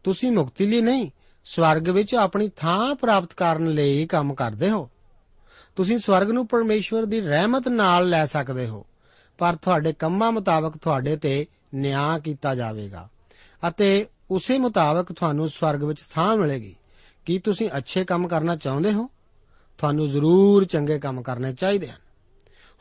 ਤੁਸੀਂ 0.05 0.33
ਮੁਕਤੀ 0.33 0.67
ਲਈ 0.67 0.81
ਨਹੀਂ 0.81 1.11
ਸਵਰਗ 1.45 1.89
ਵਿੱਚ 1.89 2.15
ਆਪਣੀ 2.15 2.49
ਥਾਂ 2.49 2.95
ਪ੍ਰਾਪਤ 2.95 3.35
ਕਰਨ 3.35 3.69
ਲਈ 3.69 4.07
ਕੰਮ 4.07 4.35
ਕਰਦੇ 4.35 4.71
ਹੋ। 4.71 4.91
ਤੁਸੀਂ 5.77 5.99
ਸਵਰਗ 5.99 6.31
ਨੂੰ 6.31 6.47
ਪਰਮੇਸ਼ਵਰ 6.47 7.05
ਦੀ 7.05 7.21
ਰਹਿਮਤ 7.21 7.69
ਨਾਲ 7.69 8.09
ਲੈ 8.09 8.25
ਸਕਦੇ 8.25 8.67
ਹੋ, 8.67 8.87
ਪਰ 9.39 9.57
ਤੁਹਾਡੇ 9.57 9.93
ਕੰਮਾਂ 9.93 10.33
ਮੁਤਾਬਕ 10.33 10.77
ਤੁਹਾਡੇ 10.77 11.17
ਤੇ 11.17 11.47
ਨਿਆਂ 11.75 12.19
ਕੀਤਾ 12.19 12.55
ਜਾਵੇਗਾ 12.55 13.09
ਅਤੇ 13.69 14.07
ਉਸੇ 14.31 14.59
ਮੁਤਾਬਕ 14.59 15.13
ਤੁਹਾਨੂੰ 15.13 15.49
ਸਵਰਗ 15.49 15.85
ਵਿੱਚ 15.85 16.01
ਥਾਂ 16.13 16.37
ਮਿਲੇਗੀ। 16.37 16.77
ਕੀ 17.25 17.39
ਤੁਸੀਂ 17.39 17.71
ਅੱਛੇ 17.77 18.05
ਕੰਮ 18.05 18.29
ਕਰਨਾ 18.29 18.57
ਚਾਹੁੰਦੇ 18.57 18.93
ਹੋ? 18.93 19.09
ਤੁਹਾਨੂੰ 19.79 20.09
ਜ਼ਰੂਰ 20.09 20.65
ਚੰਗੇ 20.65 20.99
ਕੰਮ 20.99 21.23
ਕਰਨੇ 21.23 21.53
ਚਾਹੀਦੇ 21.53 21.89
ਹਨ। 21.89 22.01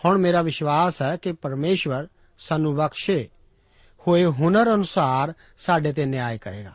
ਹੁਣ 0.06 0.18
ਮੇਰਾ 0.18 0.42
ਵਿਸ਼ਵਾਸ 0.42 1.02
ਹੈ 1.02 1.16
ਕਿ 1.16 1.32
ਪਰਮੇਸ਼ਵਰ 1.32 2.08
ਸਾਨੂੰ 2.40 2.76
ਬਖਸ਼ੇ, 2.76 3.30
ਹੋਏ 4.08 4.26
ਹੁਨਰ 4.26 4.74
ਅਨੁਸਾਰ 4.74 5.34
ਸਾਡੇ 5.58 5.94
ਤੇ 5.94 6.06
ਨਿਆਂ 6.06 6.38
ਕਰੇਗਾ। 6.38 6.74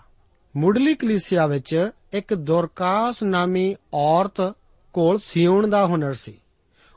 ਮੁੱਢਲੀ 0.57 0.95
ਕਲੀਸਿਆ 0.95 1.47
ਵਿੱਚ 1.47 1.91
ਇੱਕ 2.13 2.35
ਦੁਰਕਾਸ 2.35 3.23
ਨਾਮੀ 3.23 3.77
ਔਰਤ 3.95 4.55
ਕੋਲ 4.93 5.19
ਸਿਉਣ 5.19 5.69
ਦਾ 5.69 5.87
ਹੁਨਰ 5.87 6.15
ਸੀ। 6.15 6.41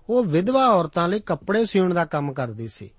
ਉਹ 0.10 0.26
ਵਿਧਵਾ 0.26 0.68
ਔਰਤਾਂ 0.68 1.08
ਲਈ 1.08 1.20
ਕੱਪੜੇ 1.20 1.66
ਸਿਉਣ 1.66 1.94
ਦਾ 1.94 2.06
ਕੰਮ 2.06 2.34
ਕਰਦੀ 2.34 2.68
ਸੀ। 2.68 2.90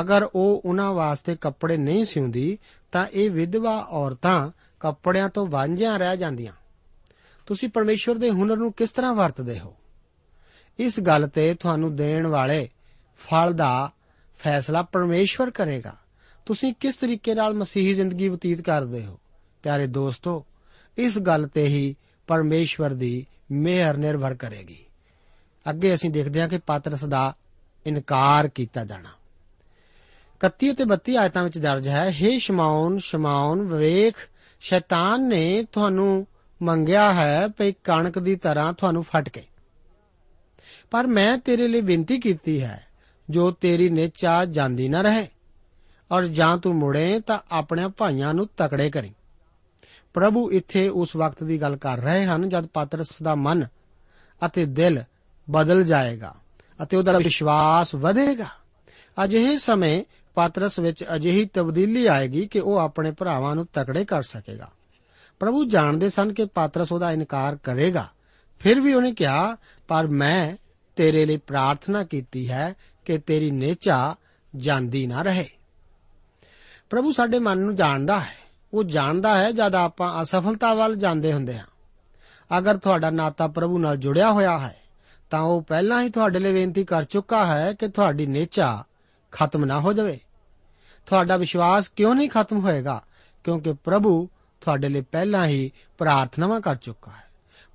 ਅਗਰ 0.00 0.28
ਉਹ 0.34 0.62
ਉਹਨਾਂ 0.64 0.92
ਵਾਸਤੇ 0.92 1.36
ਕੱਪੜੇ 1.36 1.76
ਨਹੀਂ 1.76 2.04
ਸਿਉਂਦੀ, 2.04 2.58
ਤਾਂ 2.92 3.06
ਇਹ 3.12 3.30
ਵਿਧਵਾ 3.30 3.86
ਔਰਤਾਂ 3.90 4.50
ਕੱਪੜਿਆਂ 4.80 5.28
ਤੋਂ 5.28 5.46
ਵਾਂਝੀਆਂ 5.46 5.98
ਰਹਿ 5.98 6.16
ਜਾਂਦੀਆਂ। 6.16 6.52
ਤੁਸੀਂ 7.46 7.68
ਪਰਮੇਸ਼ਵਰ 7.68 8.18
ਦੇ 8.18 8.30
ਹੁਨਰ 8.30 8.56
ਨੂੰ 8.56 8.72
ਕਿਸ 8.72 8.92
ਤਰ੍ਹਾਂ 8.92 9.14
ਵਰਤਦੇ 9.14 9.58
ਹੋ? 9.58 9.76
ਇਸ 10.78 11.00
ਗੱਲ 11.00 11.28
ਤੇ 11.28 11.54
ਤੁਹਾਨੂੰ 11.54 11.96
ਦੇਣ 11.96 12.26
ਵਾਲੇ 12.26 12.68
ਫਲ 13.18 13.52
ਦਾ 13.52 13.90
ਫੈਸਲਾ 14.38 14.82
ਪਰਮੇਸ਼ਵਰ 14.82 15.50
ਕਰੇਗਾ। 15.50 15.96
ਤੁਸੀਂ 16.46 16.74
ਕਿਸ 16.80 16.96
ਤਰੀਕੇ 16.96 17.34
ਨਾਲ 17.34 17.54
ਮਸੀਹੀ 17.54 17.94
ਜ਼ਿੰਦਗੀ 17.94 18.28
ਬਤੀਤ 18.28 18.60
ਕਰਦੇ 18.60 19.06
ਹੋ? 19.06 19.18
ਪਿਆਰੇ 19.62 19.86
ਦੋਸਤੋ, 19.86 20.44
ਇਸ 20.98 21.18
ਗੱਲ 21.18 21.48
ਤੇ 21.48 21.66
ਹੀ 21.66 21.96
ਪਰਮੇਸ਼ਵਰ 22.26 22.90
ਦੀ 22.90 23.26
ਮਿਹਰ 23.50 23.96
ਨਿਰਭਰ 23.96 24.34
ਕਰੇਗੀ। 24.34 24.84
ਅੱਗੇ 25.70 25.94
ਅਸੀਂ 25.94 26.10
ਦੇਖਦੇ 26.10 26.40
ਹਾਂ 26.40 26.48
ਕਿ 26.48 26.58
ਪਾਤਰਸ 26.58 27.04
ਦਾ 27.04 27.36
ਇਨਕਾਰ 27.86 28.48
ਕੀਤਾ 28.48 28.84
ਜਾਣਾ। 28.84 29.08
31 30.40 30.72
ਅਤੇ 30.72 30.84
32 30.84 31.16
ਆਇਤਾਂ 31.16 31.44
ਵਿੱਚ 31.44 31.58
ਦਰਜ 31.58 31.88
ਹੈ 31.88 32.14
हे 32.22 32.38
ਸ਼ਮਾਉਨ 32.38 32.98
ਸ਼ਮਾਉਨ 32.98 33.62
ਵੇਖ 33.62 34.14
ਸ਼ੈਤਾਨ 34.60 35.28
ਨੇ 35.28 35.64
ਤੁਹਾਨੂੰ 35.72 36.26
ਮੰਗਿਆ 36.62 37.12
ਹੈ 37.12 37.48
ਭਈ 37.48 37.72
ਕਣਕ 37.72 38.18
ਦੀ 38.18 38.36
ਤਰ੍ਹਾਂ 38.36 38.72
ਤੁਹਾਨੂੰ 38.72 39.02
ਫਟ 39.02 39.28
ਕੇ। 39.28 39.42
ਪਰ 40.90 41.06
ਮੈਂ 41.06 41.38
ਤੇਰੇ 41.38 41.68
ਲਈ 41.68 41.80
ਬੇਨਤੀ 41.80 42.20
ਕੀਤੀ 42.20 42.62
ਹੈ, 42.62 42.86
ਜੋ 43.30 43.50
ਤੇਰੀ 43.50 43.88
ਨਿਚਾ 43.88 44.44
ਜਾਂਦੀ 44.44 44.88
ਨਾ 44.88 45.00
ਰਹੇ, 45.00 45.28
ਔਰ 46.10 46.24
ਜਾਂ 46.24 46.58
ਤੂੰ 46.58 46.74
ਮੁੜੇ 46.74 47.20
ਤਾਂ 47.20 47.38
ਆਪਣੇ 47.50 47.88
ਭਾਈਆਂ 47.88 48.34
ਨੂੰ 48.34 48.48
ਤਕੜੇ 48.56 48.90
ਕਰੀ। 48.90 49.12
ਪ੍ਰਭੂ 50.14 50.52
ਇੱਥੇ 50.52 50.88
ਉਸ 50.88 51.16
ਵਕਤ 51.16 51.42
ਦੀ 51.42 51.60
ਗੱਲ 51.60 51.76
ਕਰ 51.76 51.98
ਰਹੇ 51.98 52.24
ਹਨ 52.24 52.48
ਜਦ 52.48 52.66
ਪਾਤਰਸ 52.66 53.22
ਦਾ 53.22 53.34
ਮਨ 53.34 53.66
ਅਤੇ 54.46 54.66
ਦਿਲ 54.66 55.02
ਬਦਲ 55.50 55.84
ਜਾਏਗਾ 55.84 56.34
ਅਤੇ 56.82 56.96
ਉਹਦਾ 56.96 57.18
ਵਿਸ਼ਵਾਸ 57.18 57.94
ਵਧੇਗਾ। 57.94 58.46
ਅਜਿਹੇ 59.24 59.58
ਸਮੇਂ 59.58 60.04
ਪਾਤਰਸ 60.34 60.78
ਵਿੱਚ 60.78 61.04
ਅਜਿਹੀ 61.14 61.44
ਤਬਦੀਲੀ 61.44 62.06
ਆਏਗੀ 62.06 62.46
ਕਿ 62.46 62.60
ਉਹ 62.60 62.76
ਆਪਣੇ 62.76 63.10
ਭਰਾਵਾਂ 63.10 63.54
ਨੂੰ 63.54 63.66
ਤਕੜੇ 63.72 64.04
ਕਰ 64.04 64.22
ਸਕੇਗਾ। 64.22 64.68
ਪ੍ਰਭੂ 65.40 65.64
ਜਾਣਦੇ 65.64 66.08
ਸਨ 66.08 66.32
ਕਿ 66.32 66.44
ਪਾਤਰਸ 66.44 66.92
ਉਹਦਾ 66.92 67.12
ਇਨਕਾਰ 67.12 67.56
ਕਰੇਗਾ। 67.56 68.08
ਫਿਰ 68.58 68.80
ਵੀ 68.80 68.94
ਉਹਨੇ 68.94 69.14
ਕਿਹਾ, 69.14 69.56
ਪਰ 69.88 70.06
ਮੈਂ 70.06 70.56
ਤੇਰੇ 70.96 71.26
ਲਈ 71.26 71.36
ਪ੍ਰਾਰਥਨਾ 71.36 72.04
ਕੀਤੀ 72.04 72.50
ਹੈ 72.50 72.74
ਕਿ 73.04 73.18
ਤੇਰੀ 73.18 73.50
ਨੇਚਾ 73.50 74.14
ਜਾਂਦੀ 74.56 75.06
ਨਾ 75.06 75.22
ਰਹੇ। 75.22 75.48
ਪ੍ਰਭੂ 76.90 77.12
ਸਾਡੇ 77.12 77.38
ਮਨ 77.38 77.58
ਨੂੰ 77.58 77.74
ਜਾਣਦਾ 77.74 78.20
ਹੈ। 78.20 78.39
ਉਹ 78.74 78.84
ਜਾਣਦਾ 78.84 79.38
ਹੈ 79.38 79.52
ਜਦ 79.52 79.74
ਆਪਾਂ 79.74 80.22
ਅਸਫਲਤਾ 80.22 80.74
ਵੱਲ 80.74 80.96
ਜਾਂਦੇ 80.96 81.32
ਹੁੰਦੇ 81.32 81.58
ਹਾਂ। 81.58 81.64
ਅਗਰ 82.58 82.76
ਤੁਹਾਡਾ 82.76 83.10
ਨਾਤਾ 83.10 83.48
ਪ੍ਰਭੂ 83.48 83.78
ਨਾਲ 83.78 83.96
ਜੁੜਿਆ 83.96 84.32
ਹੋਇਆ 84.32 84.58
ਹੈ, 84.58 84.76
ਤਾਂ 85.30 85.40
ਉਹ 85.40 85.62
ਪਹਿਲਾਂ 85.62 86.02
ਹੀ 86.02 86.10
ਤੁਹਾਡੇ 86.10 86.38
ਲਈ 86.38 86.52
ਬੇਨਤੀ 86.52 86.84
ਕਰ 86.84 87.02
ਚੁੱਕਾ 87.02 87.46
ਹੈ 87.46 87.72
ਕਿ 87.72 87.88
ਤੁਹਾਡੀ 87.88 88.26
ਨੇਚਾ 88.26 88.84
ਖਤਮ 89.32 89.64
ਨਾ 89.64 89.80
ਹੋ 89.80 89.92
ਜਾਵੇ। 89.92 90.20
ਤੁਹਾਡਾ 91.06 91.36
ਵਿਸ਼ਵਾਸ 91.36 91.88
ਕਿਉਂ 91.88 92.14
ਨਹੀਂ 92.14 92.30
ਖਤਮ 92.30 92.60
ਹੋਏਗਾ? 92.60 93.02
ਕਿਉਂਕਿ 93.44 93.72
ਪ੍ਰਭੂ 93.72 94.28
ਤੁਹਾਡੇ 94.60 94.88
ਲਈ 94.88 95.00
ਪਹਿਲਾਂ 95.00 95.46
ਹੀ 95.46 95.70
ਪ੍ਰਾਰਥਨਾਵਾਂ 95.98 96.60
ਕਰ 96.60 96.76
ਚੁੱਕਾ 96.76 97.10
ਹੈ। 97.10 97.24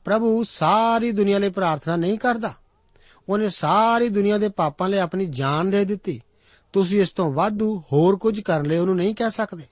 ਪ੍ਰਭੂ 0.05 0.43
ਸਾਰੀ 0.43 1.11
ਦੁਨੀਆ 1.11 1.39
ਲਈ 1.39 1.49
ਪ੍ਰਾਰਥਨਾ 1.49 1.95
ਨਹੀਂ 1.95 2.17
ਕਰਦਾ। 2.17 2.53
ਉਹਨੇ 3.29 3.47
ਸਾਰੀ 3.47 4.09
ਦੁਨੀਆ 4.09 4.37
ਦੇ 4.37 4.49
ਪਾਪਾਂ 4.49 4.89
ਲਈ 4.89 4.97
ਆਪਣੀ 4.97 5.25
ਜਾਨ 5.25 5.69
ਦੇ 5.69 5.85
ਦਿੱਤੀ। 5.85 6.21
ਤੁਸੀਂ 6.73 7.01
ਇਸ 7.01 7.09
ਤੋਂ 7.09 7.33
ਵਾਧੂ 7.33 7.83
ਹੋਰ 7.93 8.15
ਕੁਝ 8.15 8.41
ਕਰਨ 8.41 8.65
ਲਈ 8.65 8.77
ਉਹਨੂੰ 8.77 8.95
ਨਹੀਂ 8.95 9.15
ਕਹਿ 9.15 9.29
ਸਕਦੇ। 9.29 9.63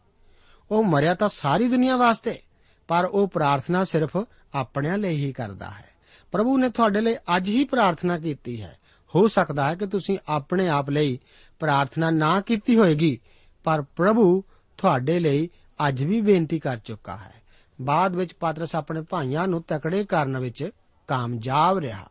ਉਹ 0.73 0.83
ਮਰਿਆ 0.83 1.13
ਤਾਂ 1.13 1.29
ਸਾਰੀ 1.29 1.67
ਦੁਨੀਆ 1.67 1.97
ਵਾਸਤੇ, 1.97 2.39
ਪਰ 2.87 3.05
ਉਹ 3.05 3.27
ਪ੍ਰਾਰਥਨਾ 3.27 3.83
ਸਿਰਫ 3.83 4.17
ਆਪਣਿਆਂ 4.53 4.97
ਲਈ 4.97 5.25
ਹੀ 5.25 5.33
ਕਰਦਾ 5.33 5.69
ਹੈ। 5.69 5.89
ਪ੍ਰਭੂ 6.31 6.57
ਨੇ 6.57 6.69
ਤੁਹਾਡੇ 6.69 7.01
ਲਈ 7.01 7.15
ਅੱਜ 7.15 7.49
ਹੀ 7.49 7.63
ਪ੍ਰਾਰਥਨਾ 7.63 8.17
ਕੀਤੀ 8.17 8.61
ਹੈ। 8.61 8.79
ਹੋ 9.15 9.27
ਸਕਦਾ 9.27 9.69
ਹੈ 9.69 9.75
ਕਿ 9.75 9.85
ਤੁਸੀਂ 9.85 10.17
ਆਪਣੇ 10.27 10.67
ਆਪ 10.67 10.89
ਲਈ 10.89 11.19
ਪ੍ਰਾਰਥਨਾ 11.59 12.09
ਨਾ 12.09 12.41
ਕੀਤੀ 12.41 12.77
ਹੋਏਗੀ, 12.77 13.19
ਪਰ 13.63 13.81
ਪ੍ਰਭੂ 13.81 14.43
ਤੁਹਾਡੇ 14.77 15.19
ਲਈ 15.19 15.49
ਅੱਜ 15.87 16.03
ਵੀ 16.03 16.21
ਬੇਨਤੀ 16.21 16.59
ਕਰ 16.59 16.77
ਚੁੱਕਾ 16.77 17.17
ਹੈ। 17.17 17.33
ਬਾਅਦ 17.81 18.15
ਵਿੱਚ 18.15 18.33
ਪਾਤਰਸ 18.33 18.75
ਆਪਣੇ 18.75 19.01
ਭਾਈਆਂ 19.01 19.47
ਨੂੰ 19.47 19.63
ਤਕੜੇ 19.67 20.03
ਕਰਨ 20.03 20.37
ਵਿੱਚ 20.37 20.69
ਕਾਮਯਾਬ 21.07 21.77
ਰਿਹਾ। 21.77 22.09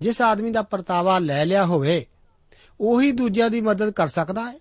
ਜਿਸ 0.00 0.22
ਆਦਮੀ 0.22 0.50
ਦਾ 0.50 0.62
ਪਰਤਾਵਾ 0.62 1.18
ਲੈ 1.18 1.44
ਲਿਆ 1.44 1.66
ਹੋਵੇ, 1.66 2.06
ਉਹੀ 2.80 3.12
ਦੂਜਿਆਂ 3.12 3.50
ਦੀ 3.50 3.60
ਮਦਦ 3.60 3.90
ਕਰ 3.90 4.06
ਸਕਦਾ 4.06 4.50
ਹੈ। 4.50 4.58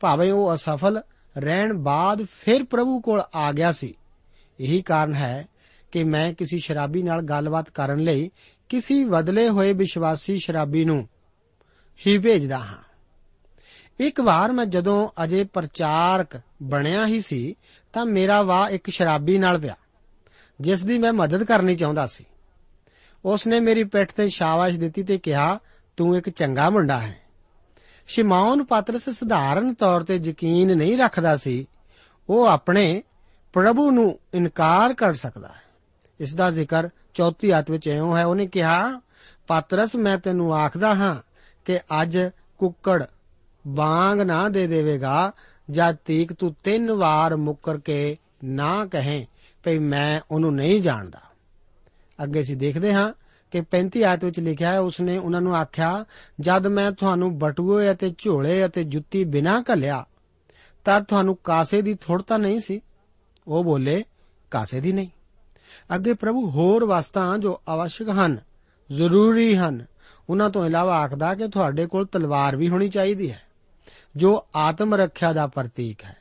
ਭਾਵੇਂ 0.00 0.32
ਉਹ 0.32 0.54
ਅਸਫਲ 0.54 1.02
ਰਹਿਣ 1.38 1.72
ਬਾਅਦ 1.72 2.26
ਫਿਰ 2.30 2.64
ਪ੍ਰਭੂ 2.64 3.00
ਕੋਲ 3.00 3.22
ਆ 3.34 3.52
ਗਿਆ 3.52 3.72
ਸੀ। 3.72 3.94
ਇਹੀ 4.60 4.82
ਕਾਰਨ 4.82 5.14
ਹੈ 5.14 5.46
ਕਿ 5.92 6.04
ਮੈਂ 6.04 6.32
ਕਿਸੇ 6.34 6.58
ਸ਼ਰਾਬੀ 6.58 7.02
ਨਾਲ 7.02 7.22
ਗੱਲਬਾਤ 7.22 7.70
ਕਰਨ 7.70 7.98
ਲਈ 7.98 8.30
ਕਿਸੇ 8.68 9.04
ਬਦਲੇ 9.04 9.48
ਹੋਏ 9.48 9.72
ਵਿਸ਼ਵਾਸੀ 9.72 10.38
ਸ਼ਰਾਬੀ 10.38 10.84
ਨੂੰ 10.84 11.08
ਹੀ 12.06 12.18
ਭੇਜਦਾ 12.18 12.58
ਹਾਂ। 12.58 12.78
ਇੱਕ 14.00 14.20
ਵਾਰ 14.20 14.52
ਮੈਂ 14.52 14.66
ਜਦੋਂ 14.66 15.08
ਅਜੇ 15.24 15.44
ਪ੍ਰਚਾਰਕ 15.44 16.40
ਬਣਿਆ 16.62 17.06
ਹੀ 17.06 17.20
ਸੀ, 17.20 17.56
ਤਾਂ 17.92 18.06
ਮੇਰਾ 18.06 18.42
ਵਾਹ 18.42 18.70
ਇੱਕ 18.70 18.90
ਸ਼ਰਾਬੀ 18.90 19.38
ਨਾਲ 19.38 19.58
ਪਿਆ, 19.58 19.76
ਜਿਸ 20.60 20.84
ਦੀ 20.84 20.98
ਮੈਂ 20.98 21.12
ਮਦਦ 21.12 21.44
ਕਰਨੀ 21.44 21.76
ਚਾਹੁੰਦਾ 21.76 22.06
ਸੀ। 22.06 22.24
ਉਸ 23.24 23.46
ਨੇ 23.46 23.60
ਮੇਰੀ 23.60 23.84
ਪਿੱਠ 23.84 24.12
ਤੇ 24.12 24.28
ਸ਼ਾਬਾਸ਼ 24.28 24.78
ਦਿੱਤੀ 24.78 25.02
ਤੇ 25.02 25.18
ਕਿਹਾ, 25.18 25.58
ਤੂੰ 25.96 26.16
ਇੱਕ 26.16 26.30
ਚੰਗਾ 26.30 26.70
ਮੁੰਡਾ 26.70 26.98
ਹੈ। 26.98 27.25
ਸ਼ਿਮੌਨ 28.06 28.64
ਪਤਰਸ 28.64 29.08
ਸਧਾਰਨ 29.08 29.74
ਤੌਰ 29.74 30.02
ਤੇ 30.02 30.16
ਯਕੀਨ 30.16 30.76
ਨਹੀਂ 30.76 30.98
ਰੱਖਦਾ 30.98 31.36
ਸੀ, 31.36 31.66
ਉਹ 32.28 32.46
ਆਪਣੇ 32.46 33.02
ਪ੍ਰਭੂ 33.52 33.90
ਨੂੰ 33.90 34.20
ਇਨਕਾਰ 34.34 34.94
ਕਰ 34.94 35.12
ਸਕਦਾ 35.12 35.48
ਹੈ। 35.48 35.62
ਇਸ 36.20 36.34
ਦਾ 36.34 36.50
ਜ਼ਿਕਰ 36.50 36.88
ਚੌਥੀ 37.14 37.50
ਆਇਤ 37.50 37.70
ਵਿੱਚ 37.70 37.86
ਇਉਂ 37.86 38.16
ਹੈ, 38.16 38.24
ਉਹਨੇ 38.24 38.46
ਕਿਹਾ, 38.46 39.00
ਪਤਰਸ, 39.46 39.96
ਮੈਂ 39.96 40.18
ਤੈਨੂੰ 40.18 40.54
ਆਖਦਾ 40.54 40.94
ਹਾਂ 40.94 41.16
ਕਿ 41.64 41.78
ਅੱਜ 42.02 42.18
ਕੁੱਕੜ 42.58 43.04
ਬਾਂਗ 43.66 44.20
ਨਾ 44.20 44.48
ਦੇ 44.48 44.66
ਦੇਵੇਗਾ, 44.66 45.32
ਜਦ 45.70 45.96
ਤੀਕ 45.96 46.32
ਤੂੰ 46.32 46.54
ਤਿੰਨ 46.64 46.92
ਵਾਰ 46.92 47.36
ਮੁੱਕਰ 47.36 47.78
ਕੇ 47.78 48.16
ਨਾ 48.44 48.86
ਕਹੇ 48.86 49.26
ਭਈ 49.62 49.78
ਮੈਂ 49.78 50.20
ਉਹਨੂੰ 50.30 50.54
ਨਹੀਂ 50.54 50.82
ਜਾਣਦਾ। 50.82 51.20
ਅੱਗੇ 52.22 52.40
ਅਸੀਂ 52.40 52.56
ਦੇਖਦੇ 52.56 52.94
ਹਾਂ 52.94 53.12
ਕਿ 53.56 53.62
35 53.62 54.02
ਆਇਤ 54.04 54.24
ਵਿੱਚ 54.24 54.40
ਲਿਖਿਆ 54.40 54.72
ਹੈ, 54.72 54.80
ਉਸਨੇ 54.80 55.18
ਉਹਨਾਂ 55.18 55.40
ਨੂੰ 55.40 55.56
ਆਖਿਆ, 55.56 56.04
ਜਦ 56.40 56.66
ਮੈਂ 56.66 56.92
ਤੁਹਾਨੂੰ 56.92 57.38
ਬਟੂਏ 57.38 57.90
ਅਤੇ 57.90 58.14
ਝੋਲੇ 58.18 58.66
ਅਤੇ 58.66 58.84
ਜੁੱਤੀ 58.84 59.24
ਬਿਨਾਂ 59.24 59.62
ਘੱਲਿਆ, 59.72 60.06
ਤਾਂ 60.84 61.00
ਤੁਹਾਨੂੰ 61.00 61.38
ਕਾਸੇ 61.44 61.82
ਦੀ 61.82 61.94
ਥੋੜ 61.94 62.22
ਤਾਂ 62.22 62.38
ਨਹੀਂ 62.38 62.60
ਸੀ? 62.60 62.80
ਉਹ 63.46 63.64
ਬੋਲੇ, 63.64 64.04
ਕਾਸੇ 64.50 64.80
ਦੀ 64.80 64.92
ਨਹੀਂ। 64.92 65.08
ਅੱਗੇ 65.94 66.12
ਪ੍ਰਭੂ 66.12 66.50
ਹੋਰ 66.50 66.84
ਵਸਤਾਂ 66.84 67.38
ਜੋ 67.38 67.60
ਆਵਸ਼ਕ 67.68 68.08
ਹਨ, 68.08 68.38
ਜ਼ਰੂਰੀ 68.92 69.56
ਹਨ, 69.56 69.84
ਉਹਨਾਂ 70.30 70.50
ਤੋਂ 70.50 70.66
ਇਲਾਵਾ 70.66 70.98
ਆਖਦਾ 70.98 71.34
ਕਿ 71.34 71.48
ਤੁਹਾਡੇ 71.48 71.86
ਕੋਲ 71.86 72.06
ਤਲਵਾਰ 72.06 72.56
ਵੀ 72.56 72.68
ਹੋਣੀ 72.68 72.88
ਚਾਹੀਦੀ 72.88 73.30
ਹੈ, 73.30 73.40
ਜੋ 74.16 74.46
ਆਤਮ 74.56 74.94
ਰੱਖਿਆ 74.94 75.32
ਦਾ 75.32 75.46
ਪ੍ਰਤੀਕ 75.46 76.04
ਹੈ। 76.04 76.16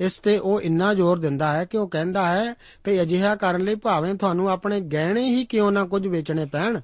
ਇਸ 0.00 0.18
ਤੇ 0.18 0.38
ਉਹ 0.38 0.60
ਇੰਨਾ 0.60 0.94
ਜ਼ੋਰ 0.94 1.18
ਦਿੰਦਾ 1.18 1.52
ਹੈ 1.52 1.64
ਕਿ 1.64 1.78
ਉਹ 1.78 1.88
ਕਹਿੰਦਾ 1.88 2.28
ਹੈ 2.28 2.54
ਕਿ 2.84 3.02
ਅਜਿਹਾ 3.02 3.36
ਕਰਨ 3.36 3.60
ਲਈ 3.60 3.74
ਭਾਵੇਂ 3.74 4.14
ਤੁਹਾਨੂੰ 4.14 4.50
ਆਪਣੇ 4.50 4.80
ਗਹਿਣੇ 4.80 5.22
ਹੀ 5.22 5.44
ਕਿਉਂ 5.44 5.72
ਨਾ 5.72 5.84
ਕੁਝ 5.84 6.06
ਵੇਚਣੇ 6.06 6.44
ਪੈਣ। 6.44 6.80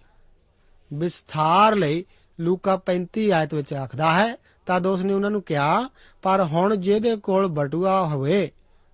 ਵਿਸਥਾਰ 0.95 1.77
ਲਈ 1.77 2.05
ਲੂਕਾ 2.41 2.77
35 2.77 3.31
ਆਇਤ 3.31 3.55
ਵਿੱਚ 3.55 3.75
ਆਖਦਾ 3.75 4.13
ਹੈ, 4.13 4.37
ਤਦ 4.67 4.87
ਉਸ 4.87 5.05
ਨੇ 5.05 5.13
ਉਹਨਾਂ 5.13 5.31
ਨੂੰ 5.31 5.43
ਕਿਹਾ, 5.43 5.89
ਪਰ 6.23 6.45
ਹੁਣ 6.45 6.77
ਜਿਹਦੇ 6.77 7.17
ਕੋਲ 7.17 7.47
ਬਟੂਆ 7.47 8.07
ਹੋਵੇ, 8.07 8.51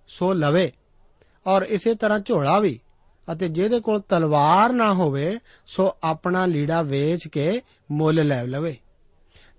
ਸੋ 0.07 0.33
ਲਵੇ, 0.33 0.71
ਔਰ 1.47 1.61
ਇਸੇ 1.61 1.95
ਤਰ੍ਹਾਂ 1.95 2.19
ਝੋਲਾ 2.19 2.59
ਵੀ, 2.59 2.79
ਅਤੇ 3.31 3.47
ਜਿਹਦੇ 3.47 3.79
ਕੋਲ 3.79 4.01
ਤਲਵਾਰ 4.01 4.73
ਨਾ 4.73 4.93
ਹੋਵੇ, 4.93 5.39
ਸੋ 5.67 5.97
ਆਪਣਾ 6.03 6.45
ਲੀੜਾ 6.45 6.81
ਵੇਚ 6.81 7.27
ਕੇ 7.27 7.61
ਮੁੱਲ 7.91 8.27
ਲੈ 8.27 8.45
ਲਵੇ। 8.45 8.77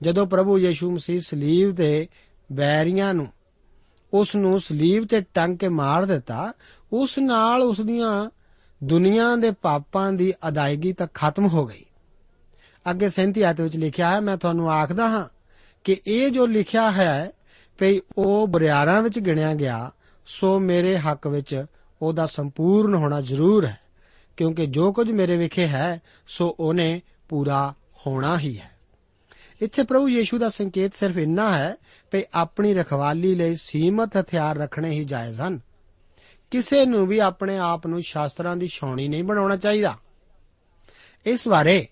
ਜਦੋਂ 0.02 0.26
ਪ੍ਰਭੂ 0.26 0.58
ਯੀਸ਼ੂ 0.58 0.90
ਮਸੀਹ 0.90 1.20
ਸਲੀਬ 1.20 1.74
ਤੇ 1.74 2.08
ਵੈਰੀਆਂ 2.52 3.14
ਨੂੰ 3.14 3.28
ਉਸ 4.14 4.36
ਨੂੰ 4.36 4.60
ਸਲੀਬ 4.60 5.06
ਤੇ 5.06 5.20
ਟੰਗ 5.20 5.58
ਕੇ 5.58 5.68
ਮਾਰ 5.68 6.04
ਦਿੱਤਾ, 6.04 6.52
ਉਸ 6.92 7.18
ਨਾਲ 7.18 7.62
ਉਸ 7.62 7.80
ਦੀਆਂ 7.80 8.30
ਦੁਨੀਆ 8.84 9.36
ਦੇ 9.36 9.50
ਪਾਪਾਂ 9.50 10.12
ਦੀ 10.12 10.32
ਅਦਾਇਗੀ 10.48 10.92
ਤਾਂ 10.92 11.06
ਖਤਮ 11.14 11.46
ਹੋ 11.46 11.66
ਗਈ। 11.66 11.84
ਅੱਗੇ 12.90 13.08
37 13.08 13.42
ਆਇਤ 13.42 13.60
ਵਿੱਚ 13.60 13.76
ਲਿਖਿਆ 13.76 14.10
ਹੈ, 14.10 14.20
ਮੈਂ 14.20 14.36
ਤੁਹਾਨੂੰ 14.36 14.72
ਆਖਦਾ 14.72 15.08
ਹਾਂ 15.08 15.28
ਕਿ 15.84 16.00
ਇਹ 16.06 16.30
ਜੋ 16.30 16.46
ਲਿਖਿਆ 16.46 16.90
ਹੈ, 16.90 17.30
ਭਈ 17.78 18.00
ਉਹ 18.18 18.48
ਬਰਿਆਰਾਂ 18.48 19.02
ਵਿੱਚ 19.02 19.18
ਗਿਣਿਆ 19.18 19.54
ਗਿਆ, 19.54 19.90
ਸੋ 20.26 20.58
ਮੇਰੇ 20.58 20.98
ਹੱਕ 20.98 21.26
ਵਿੱਚ 21.26 21.64
ਉਹਦਾ 22.02 22.26
ਸੰਪੂਰਨ 22.26 22.94
ਹੋਣਾ 22.94 23.20
ਜ਼ਰੂਰ 23.20 23.66
ਹੈ, 23.66 23.78
ਕਿਉਂਕਿ 24.36 24.66
ਜੋ 24.66 24.92
ਕੁਝ 24.92 25.10
ਮੇਰੇ 25.10 25.36
ਵਿਖੇ 25.36 25.66
ਹੈ, 25.66 26.02
ਸੋ 26.28 26.56
ਉਹਨੇ 26.60 27.02
ਪੂਰਾ 27.28 27.74
ਹੋਣਾ 28.06 28.38
ਹੀ 28.38 28.58
ਹੈ। 28.58 28.73
ਇੱਥੇ 29.62 29.82
ਪ੍ਰਭੂ 29.82 30.08
ਯੀਸ਼ੂ 30.08 30.38
ਦਾ 30.38 30.48
ਸੰਕੇਤ 30.48 30.94
ਸਿਰਫ 30.94 31.16
ਇੰਨਾ 31.16 31.58
ਹੈ 31.58 31.76
ਕਿ 32.10 32.26
ਆਪਣੀ 32.34 32.74
ਰਖਵਾਲੀ 32.74 33.34
ਲਈ 33.34 33.56
ਸੀਮਤ 33.56 34.16
ਹਥਿਆਰ 34.16 34.56
ਰੱਖਣੇ 34.56 34.90
ਹੀ 34.90 35.04
ਜਾਇਜ਼ 35.04 35.40
ਹਨ। 35.40 35.60
ਕਿਸੇ 36.50 36.86
ਨੂੰ 36.86 37.06
ਵੀ 37.06 37.18
ਆਪਣੇ 37.18 37.58
ਆਪ 37.58 37.86
ਨੂੰ 37.86 38.02
ਸ਼ਾਸਤਰਾਂ 38.02 38.56
ਦੀ 38.56 38.66
ਛਾਉਣੀ 38.66 39.08
ਨਹੀਂ 39.08 39.24
ਬਣਾਉਣਾ 39.24 39.56
ਚਾਹੀਦਾ। 39.56 39.98
ਇਸ 41.26 41.48
ਬਾਰੇ 41.48 41.88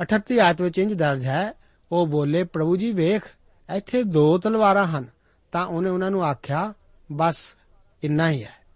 38 0.00 0.40
ਆਇਤ 0.40 0.62
ਵਿੱਚ 0.62 0.78
ਇੰਜ 0.78 0.94
ਦਰਜ 0.94 1.24
ਹੈ, 1.24 1.54
ਉਹ 1.92 2.06
ਬੋਲੇ, 2.06 2.44
ਪ੍ਰਭੂ 2.44 2.76
ਜੀ, 2.76 2.92
ਵੇਖ, 2.92 3.22
ਇੱਥੇ 3.76 4.02
ਦੋ 4.02 4.38
ਤਲਵਾਰਾਂ 4.38 4.86
ਹਨ। 4.86 5.06
ਤਾਂ 5.52 5.66
ਉਹਨੇ 5.66 5.90
ਉਹਨਾਂ 5.90 6.10
ਨੂੰ 6.10 6.24
ਆਖਿਆ, 6.24 6.74
ਬਸ, 7.12 7.54
ਇੰਨਾ 8.04 8.30
ਹੀ 8.30 8.44
ਹੈ। 8.44 8.66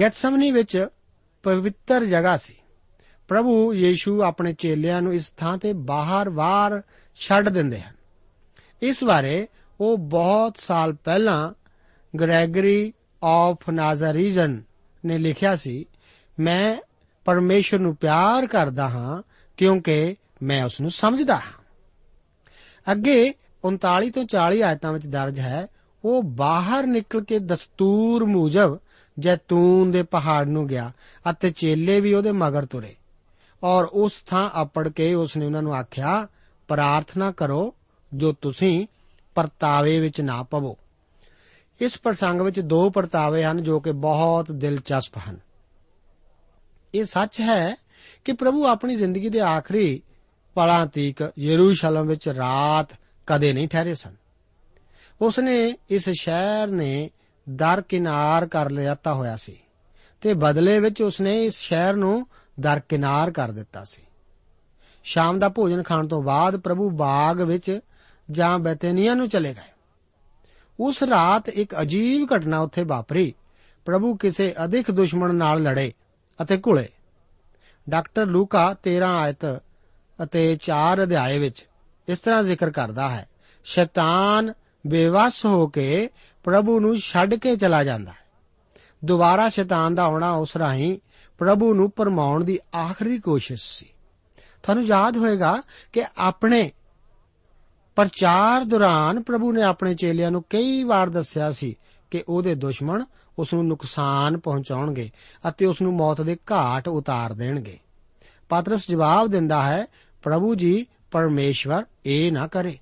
ਗੈਤਸਮਨੀ 0.00 0.50
ਵਿੱਚ 0.50 0.86
ਪਵਿੱਤਰ 1.42 2.04
ਜਗ੍ਹਾ 2.04 2.36
ਸੀ। 2.36 2.54
ਪ੍ਰਭੂ 3.34 3.74
ਯੀਸ਼ੂ 3.74 4.22
ਆਪਣੇ 4.22 4.52
ਚੇਲਿਆਂ 4.52 5.02
ਨੂੰ 5.02 5.14
ਇਸ 5.14 5.28
ਥਾਂ 5.28 5.58
ਤੇ 5.58 5.72
ਬਾਹਰ-ਬਾਹਰ 5.72 6.82
ਛੱਡ 7.14 7.48
ਦਿੰਦੇ 7.48 7.80
ਹਨ। 7.80 7.94
ਇਸ 8.82 9.04
ਬਾਰੇ 9.04 9.48
ਉਹ 9.80 9.98
ਬਹੁਤ 9.98 10.56
ਸਾਲ 10.56 10.92
ਪਹਿਲਾਂ 10.92 11.52
ਗ੍ਰੈਗਰੀ 12.20 12.92
ਆਫ 13.24 13.70
ਨਾਜ਼ਰੀਜਨ 13.70 14.62
ਨੇ 15.04 15.18
ਲਿਖਿਆ 15.18 15.56
ਸੀ, 15.56 15.86
ਮੈਂ 16.40 16.76
ਪਰਮੇਸ਼ਰ 17.24 17.78
ਨੂੰ 17.78 17.96
ਪਿਆਰ 17.96 18.46
ਕਰਦਾ 18.46 18.88
ਹਾਂ 18.88 19.22
ਕਿਉਂਕਿ 19.56 20.16
ਮੈਂ 20.42 20.64
ਉਸ 20.64 20.80
ਨੂੰ 20.80 20.90
ਸਮਝਦਾ 20.90 21.36
ਹਾਂ। 21.36 21.64
ਅੱਗੇ 22.92 23.34
39 23.64 24.10
ਤੋਂ 24.10 24.24
40 24.24 24.62
ਆਇਤਾਂ 24.62 24.92
ਵਿੱਚ 24.92 25.06
ਦਰਜ 25.06 25.40
ਹੈ, 25.40 25.66
ਉਹ 26.04 26.22
ਬਾਹਰ 26.22 26.86
ਨਿਕਲ 26.86 27.24
ਕੇ 27.24 27.38
ਦਸਤੂਰ 27.38 28.24
ਮੁਜਬ 28.24 28.78
ਜੈਤੂਨ 29.18 29.90
ਦੇ 29.90 30.02
ਪਹਾੜ 30.02 30.46
ਨੂੰ 30.46 30.66
ਗਿਆ 30.66 30.92
ਅਤੇ 31.30 31.50
ਚੇਲੇ 31.50 32.00
ਵੀ 32.00 32.14
ਉਹਦੇ 32.14 32.32
ਮਗਰ 32.32 32.66
ਤੁਰੇ। 32.66 32.96
ਔਰ 33.64 33.84
ਉਸ 33.84 34.12
ਥਾਂ 34.26 34.50
ਆਪੜ 34.54 34.88
ਕੇ 34.88 35.14
ਉਸ 35.14 35.36
ਨੇ 35.36 35.46
ਉਹਨਾਂ 35.46 35.62
ਨੂੰ 35.62 35.74
ਆਖਿਆ, 35.74 36.28
ਪ੍ਰਾਰਥਨਾ 36.68 37.30
ਕਰੋ 37.30 37.74
ਜੋ 38.14 38.32
ਤੁਸੀਂ 38.32 38.86
ਪਰਤਾਵੇ 39.34 40.00
ਵਿੱਚ 40.00 40.20
ਨਾ 40.20 40.42
ਪਵੋ। 40.42 40.78
ਇਸ 41.80 42.00
ਪ੍ਰਸੰਗ 42.00 42.40
ਵਿੱਚ 42.40 42.60
ਦੋ 42.60 42.90
ਪਰਤਾਵੇ 42.90 43.44
ਹਨ 43.44 43.62
ਜੋ 43.62 43.80
ਕਿ 43.80 43.92
ਬਹੁਤ 43.92 44.52
ਦਿਲਚਸਪ 44.52 45.18
ਹਨ। 45.30 45.38
ਇਹ 46.94 47.04
ਸੱਚ 47.04 47.40
ਹੈ 47.40 47.76
ਕਿ 48.24 48.32
ਪ੍ਰਭੂ 48.32 48.66
ਆਪਣੀ 48.66 48.96
ਜ਼ਿੰਦਗੀ 48.96 49.28
ਦੇ 49.28 49.40
ਆਖਰੀ 49.40 50.02
ਪਲਾਂ 50.54 50.86
ਤੀਕ 50.86 51.32
ਯਰੂਸ਼ਲਮ 51.38 52.06
ਵਿੱਚ 52.06 52.28
ਰਾਤ 52.28 52.88
ਕਦੇ 53.26 53.52
ਨਹੀਂ 53.52 53.68
ਠਹਿਰੇ 53.68 53.94
ਸਨ। 53.94 54.14
ਉਸ 55.20 55.38
ਨੇ 55.38 55.74
ਇਸ 55.90 56.10
ਸ਼ਹਿਰ 56.10 56.68
ਨੇ 56.68 57.10
ਦਰਕਿਨਾਰ 57.48 58.46
ਕਰ 58.46 58.70
ਲਿਆਤਾ 58.70 59.14
ਹੋਇਆ 59.14 59.36
ਸੀ 59.36 59.58
ਤੇ 60.20 60.34
ਬਦਲੇ 60.34 60.80
ਵਿੱਚ 60.80 61.02
ਉਸ 61.02 61.20
ਨੇ 61.20 61.44
ਇਸ 61.44 61.56
ਸ਼ਹਿਰ 61.56 61.94
ਨੂੰ 61.94 62.26
ਦਰਕਿਨਾਰ 62.60 63.30
ਕਰ 63.30 63.50
ਦਿੱਤਾ 63.50 63.84
ਸੀ। 63.84 64.02
ਸ਼ਾਮ 65.04 65.38
ਦਾ 65.38 65.48
ਭੋਜਨ 65.48 65.82
ਖਾਣ 65.82 66.08
ਤੋਂ 66.08 66.22
ਬਾਅਦ 66.22 66.56
ਪ੍ਰਭੂ 66.56 66.90
ਬਾਗ 66.90 67.40
ਵਿੱਚ 67.40 67.80
ਜਾਂ 68.30 68.58
ਬੈਤਨੀਆ 68.58 69.14
ਨੂੰ 69.14 69.28
ਚਲੇ 69.28 69.54
ਗਏ। 69.54 69.72
ਉਸ 70.80 71.02
ਰਾਤ 71.02 71.48
ਇੱਕ 71.48 71.74
ਅਜੀਬ 71.80 72.28
ਘਟਨਾ 72.36 72.58
ਉੱਥੇ 72.58 72.84
ਵਾਪਰੀ। 72.84 73.34
ਪ੍ਰਭੂ 73.84 74.16
ਕਿਸੇ 74.16 74.54
ਅਧਿਕ 74.64 74.90
ਦੁਸ਼ਮਣ 74.90 75.34
ਨਾਲ 75.34 75.62
ਲੜੇ 75.62 75.92
ਅਤੇ 76.42 76.56
ਘੁਲੇ। 76.56 76.88
ਡਾਕਟਰ 77.88 78.26
ਲੂਕਾ 78.26 78.74
13 78.82 79.08
ਆਇਤ 79.08 79.62
ਅਤੇ 80.22 80.56
4 80.56 81.02
ਅਧਿਆਏ 81.02 81.38
ਵਿੱਚ 81.38 81.66
ਇਸ 82.08 82.18
ਤਰ੍ਹਾਂ 82.18 82.42
ਜ਼ਿਕਰ 82.42 82.70
ਕਰਦਾ 82.70 83.08
ਹੈ, 83.08 83.28
ਸ਼ੈਤਾਨ 83.64 84.52
ਬੇਵਸ 84.86 85.46
ਹੋ 85.46 85.66
ਕੇ 85.66 86.08
ਪ੍ਰਭੂ 86.44 86.80
ਨੂੰ 86.80 86.98
ਛੱਡ 86.98 87.34
ਕੇ 87.34 87.56
ਚਲਾ 87.56 87.84
ਜਾਂਦਾ 87.84 88.10
ਹੈ। 88.10 88.24
ਦੁਬਾਰਾ 89.04 89.48
ਸ਼ੈਤਾਨ 89.48 89.94
ਦਾ 89.94 90.02
ਆਉਣਾ 90.02 90.30
ਉਸ 90.30 90.56
ਰਾਹੀਂ 90.56 90.98
ਪ੍ਰਭੂ 91.38 91.74
ਨੂੰ 91.74 91.90
ਪਰਮਾਉਣ 91.90 92.44
ਦੀ 92.44 92.58
ਆਖਰੀ 92.76 93.18
ਕੋਸ਼ਿਸ਼ 93.18 93.78
ਸੀ। 93.78 93.86
ਤੁਹਾਨੂੰ 94.62 94.84
ਯਾਦ 94.84 95.16
ਹੋਵੇਗਾ 95.16 95.62
ਕਿ 95.92 96.04
ਆਪਣੇ 96.18 96.70
ਪ੍ਰਚਾਰ 97.96 98.64
ਦੌਰਾਨ 98.64 99.22
ਪ੍ਰਭੂ 99.22 99.52
ਨੇ 99.52 99.62
ਆਪਣੇ 99.62 99.94
ਚੇਲਿਆਂ 99.94 100.30
ਨੂੰ 100.30 100.44
ਕਈ 100.50 100.84
ਵਾਰ 100.84 101.10
ਦੱਸਿਆ 101.10 101.52
ਸੀ 101.52 101.76
ਕਿ 102.10 102.24
ਉਹਦੇ 102.28 102.54
ਦੁਸ਼ਮਣ 102.54 103.04
ਉਸ 103.38 103.54
ਨੂੰ 103.54 103.66
ਨੁਕਸਾਨ 103.66 104.38
ਪਹੁੰਚਾਉਣਗੇ 104.38 105.10
ਅਤੇ 105.48 105.66
ਉਸ 105.66 105.82
ਨੂੰ 105.82 105.94
ਮੌਤ 105.94 106.20
ਦੇ 106.20 106.36
ਘਾਟ 106.52 106.88
ਉਤਾਰ 106.88 107.32
ਦੇਣਗੇ। 107.32 107.78
ਪਾਤਰਸ 108.48 108.90
ਜਵਾਬ 108.90 109.26
ਦਿੰਦਾ 109.26 109.62
ਹੈ, 109.62 109.86
ਪ੍ਰਭੂ 110.22 110.54
ਜੀ, 110.54 110.86
ਪਰਮੇਸ਼ਵਰ 111.10 111.84
ਇਹ 112.06 112.32
ਨਾ 112.32 112.46
ਕਰੇ। 112.46 112.78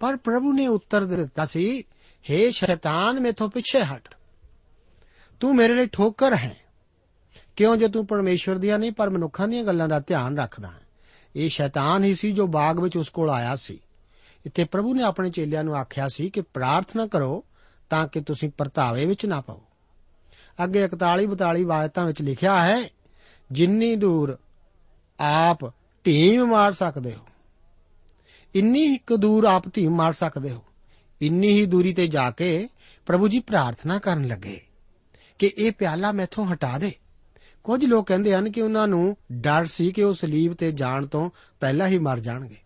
ਪਰ 0.00 0.16
ਪ੍ਰਭੂ 0.16 0.52
ਨੇ 0.52 0.66
ਉੱਤਰ 0.66 1.04
ਦਿੱਤਾ 1.04 1.46
ਸੀ 1.46 1.84
हे 2.18 2.50
ਸ਼ੈਤਾਨ, 2.50 3.20
ਮੇਥੋਂ 3.20 3.48
ਪਿੱਛੇ 3.48 3.80
ਹਟ। 3.80 4.14
ਤੂੰ 5.40 5.56
ਮੇਰੇ 5.56 5.74
ਲਈ 5.74 5.86
ਠੋਕਰ 5.86 6.36
ਹੈ। 6.36 6.56
ਕਿਉਂ 7.56 7.76
ਜੇ 7.76 7.88
ਤੂੰ 7.88 8.06
ਪਰਮੇਸ਼ਵਰ 8.06 8.58
ਦੀਆਂ 8.58 8.78
ਨਹੀਂ, 8.78 8.92
ਪਰ 8.92 9.10
ਮਨੁੱਖਾਂ 9.10 9.48
ਦੀਆਂ 9.48 9.64
ਗੱਲਾਂ 9.64 9.88
ਦਾ 9.88 10.00
ਧਿਆਨ 10.00 10.38
ਰੱਖਦਾ 10.38 10.68
ਹੈ? 10.68 10.80
ਇਹ 11.36 11.48
ਸ਼ੈਤਾਨ 11.48 12.04
ਹੀ 12.04 12.14
ਸੀ 12.14 12.32
ਜੋ 12.32 12.46
ਬਾਗ 12.46 12.80
ਵਿੱਚ 12.80 12.96
ਉਸ 12.96 13.08
ਕੋਲ 13.08 13.30
ਆਇਆ 13.30 13.56
ਸੀ। 13.56 13.78
ਇੱਥੇ 14.46 14.64
ਪ੍ਰਭੂ 14.64 14.94
ਨੇ 14.94 15.02
ਆਪਣੇ 15.02 15.30
ਚੇਲਿਆਂ 15.30 15.64
ਨੂੰ 15.64 15.74
ਆਖਿਆ 15.76 16.08
ਸੀ 16.08 16.30
ਕਿ 16.30 16.40
ਪ੍ਰਾਰਥਨਾ 16.40 17.06
ਕਰੋ 17.06 17.44
ਤਾਂ 17.90 18.06
ਕਿ 18.08 18.20
ਤੁਸੀਂ 18.20 18.50
ਪਰਤਾਵੇ 18.58 19.06
ਵਿੱਚ 19.06 19.26
ਨਾ 19.26 19.40
ਪਾਓ 19.40 19.62
ਅੱਗੇ 20.64 20.84
41 20.84 21.26
42 21.34 21.70
ਆਇਤਾਂ 21.72 22.06
ਵਿੱਚ 22.06 22.22
ਲਿਖਿਆ 22.22 22.66
ਹੈ, 22.66 22.84
ਜਿੰਨੀ 23.52 23.94
ਦੂਰ 23.96 24.38
ਆਪ 25.20 25.66
ਢੀਮ 26.06 26.46
ਮਾਰ 26.46 26.72
ਸਕਦੇ 26.72 27.14
ਹੋ, 27.14 27.26
ਇੰਨੀ 28.54 28.86
ਹੀ 28.86 28.98
ਕੁ 28.98 29.16
ਦੂਰ 29.16 29.44
ਆਪ 29.44 29.68
ਧੀ 29.74 29.88
ਮਾਰ 29.88 30.12
ਸਕਦੇ 30.12 30.50
ਹੋ, 30.50 30.62
ਇੰਨੀ 31.22 31.48
ਹੀ 31.48 31.66
ਦੂਰੀ 31.66 31.94
ਤੇ 31.94 32.06
ਜਾ 32.06 32.30
ਕੇ 32.30 32.68
ਪ੍ਰਭੂ 33.06 33.28
ਜੀ 33.28 33.40
ਪ੍ਰਾਰਥਨਾ 33.40 33.98
ਕਰਨ 33.98 34.26
ਲੱਗੇ 34.26 34.60
ਕਿ 35.38 35.52
ਇਹ 35.58 35.72
ਪਿਆਲਾ 35.72 36.12
ਮੈਥੋਂ 36.12 36.46
ਹਟਾ 36.46 36.78
ਦੇ। 36.78 36.92
ਕੁਝ 37.64 37.84
ਲੋਕ 37.84 38.06
ਕਹਿੰਦੇ 38.06 38.34
ਹਨ 38.34 38.50
ਕਿ 38.50 38.62
ਉਹਨਾਂ 38.62 38.88
ਨੂੰ 38.88 39.16
ਡਰ 39.32 39.64
ਸੀ 39.64 39.92
ਕਿ 39.92 40.02
ਉਹ 40.02 40.12
ਸਲੀਬ 40.12 40.54
ਤੇ 40.54 40.72
ਜਾਣ 40.72 41.06
ਤੋਂ 41.06 41.30
ਪਹਿਲਾਂ 41.60 41.88
ਹੀ 41.88 41.98
ਮਰ 41.98 42.18
ਜਾਣਗੇ। 42.18 42.56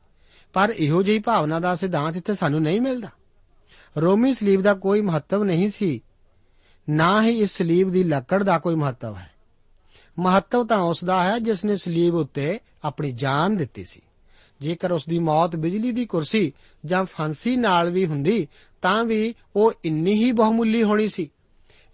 ਪਰ 0.52 0.74
ਇਹੋ 0.78 1.02
ਜਿਹੀ 1.02 1.18
ਭਾਵਨਾ 1.18 1.60
ਦਾ 1.60 1.76
ਸਿਧਾਂਤ 1.76 2.16
ਇੱਥੇ 2.16 2.34
ਸਾਨੂੰ 2.34 2.62
ਨਹੀਂ 2.62 2.80
ਮਿਲਦਾ। 2.80 3.08
ਰੋਮੀ 3.98 4.34
ਸਲੀਬ 4.34 4.62
ਦਾ 4.62 4.74
ਕੋਈ 4.74 5.00
ਮਹੱਤਵ 5.00 5.44
ਨਹੀਂ 5.44 5.68
ਸੀ। 5.68 6.00
ਨਾ 6.90 7.22
ਹੀ 7.22 7.38
ਇਸ 7.38 7.50
ਸਲੀਬ 7.50 7.90
ਦੀ 7.90 8.04
ਲੱਕੜ 8.04 8.42
ਦਾ 8.42 8.58
ਕੋਈ 8.58 8.74
ਮਹੱਤਵ 8.74 9.16
ਹੈ। 9.16 9.30
ਮਹੱਤਵ 10.18 10.66
ਤਾਂ 10.66 10.78
ਉਸ 10.78 11.04
ਦਾ 11.04 11.22
ਹੈ 11.24 11.38
ਜਿਸ 11.38 11.64
ਨੇ 11.64 11.76
ਸਲੀਬ 11.76 12.14
ਉੱਤੇ 12.14 12.60
ਆਪਣੀ 12.84 13.12
ਜਾਨ 13.12 13.56
ਦਿੱਤੀ 13.56 13.84
ਸੀ। 13.84 14.00
ਜੇਕਰ 14.60 14.92
ਉਸ 14.92 15.06
ਦੀ 15.08 15.18
ਮੌਤ 15.18 15.56
ਬਿਜਲੀ 15.56 15.92
ਦੀ 15.92 16.06
ਕੁਰਸੀ 16.06 16.52
ਜਾਂ 16.86 17.04
ਫਾਂਸੀ 17.04 17.56
ਨਾਲ 17.56 17.90
ਵੀ 17.90 18.06
ਹੁੰਦੀ, 18.06 18.48
ਤਾਂ 18.82 19.04
ਵੀ 19.04 19.34
ਉਹ 19.56 19.72
ਇੰਨੀ 19.84 20.12
ਹੀ 20.12 20.32
ਬਹੁਮੁੱਲੀ 20.32 20.82
ਹੋਣੀ 20.82 21.08
ਸੀ। 21.08 21.30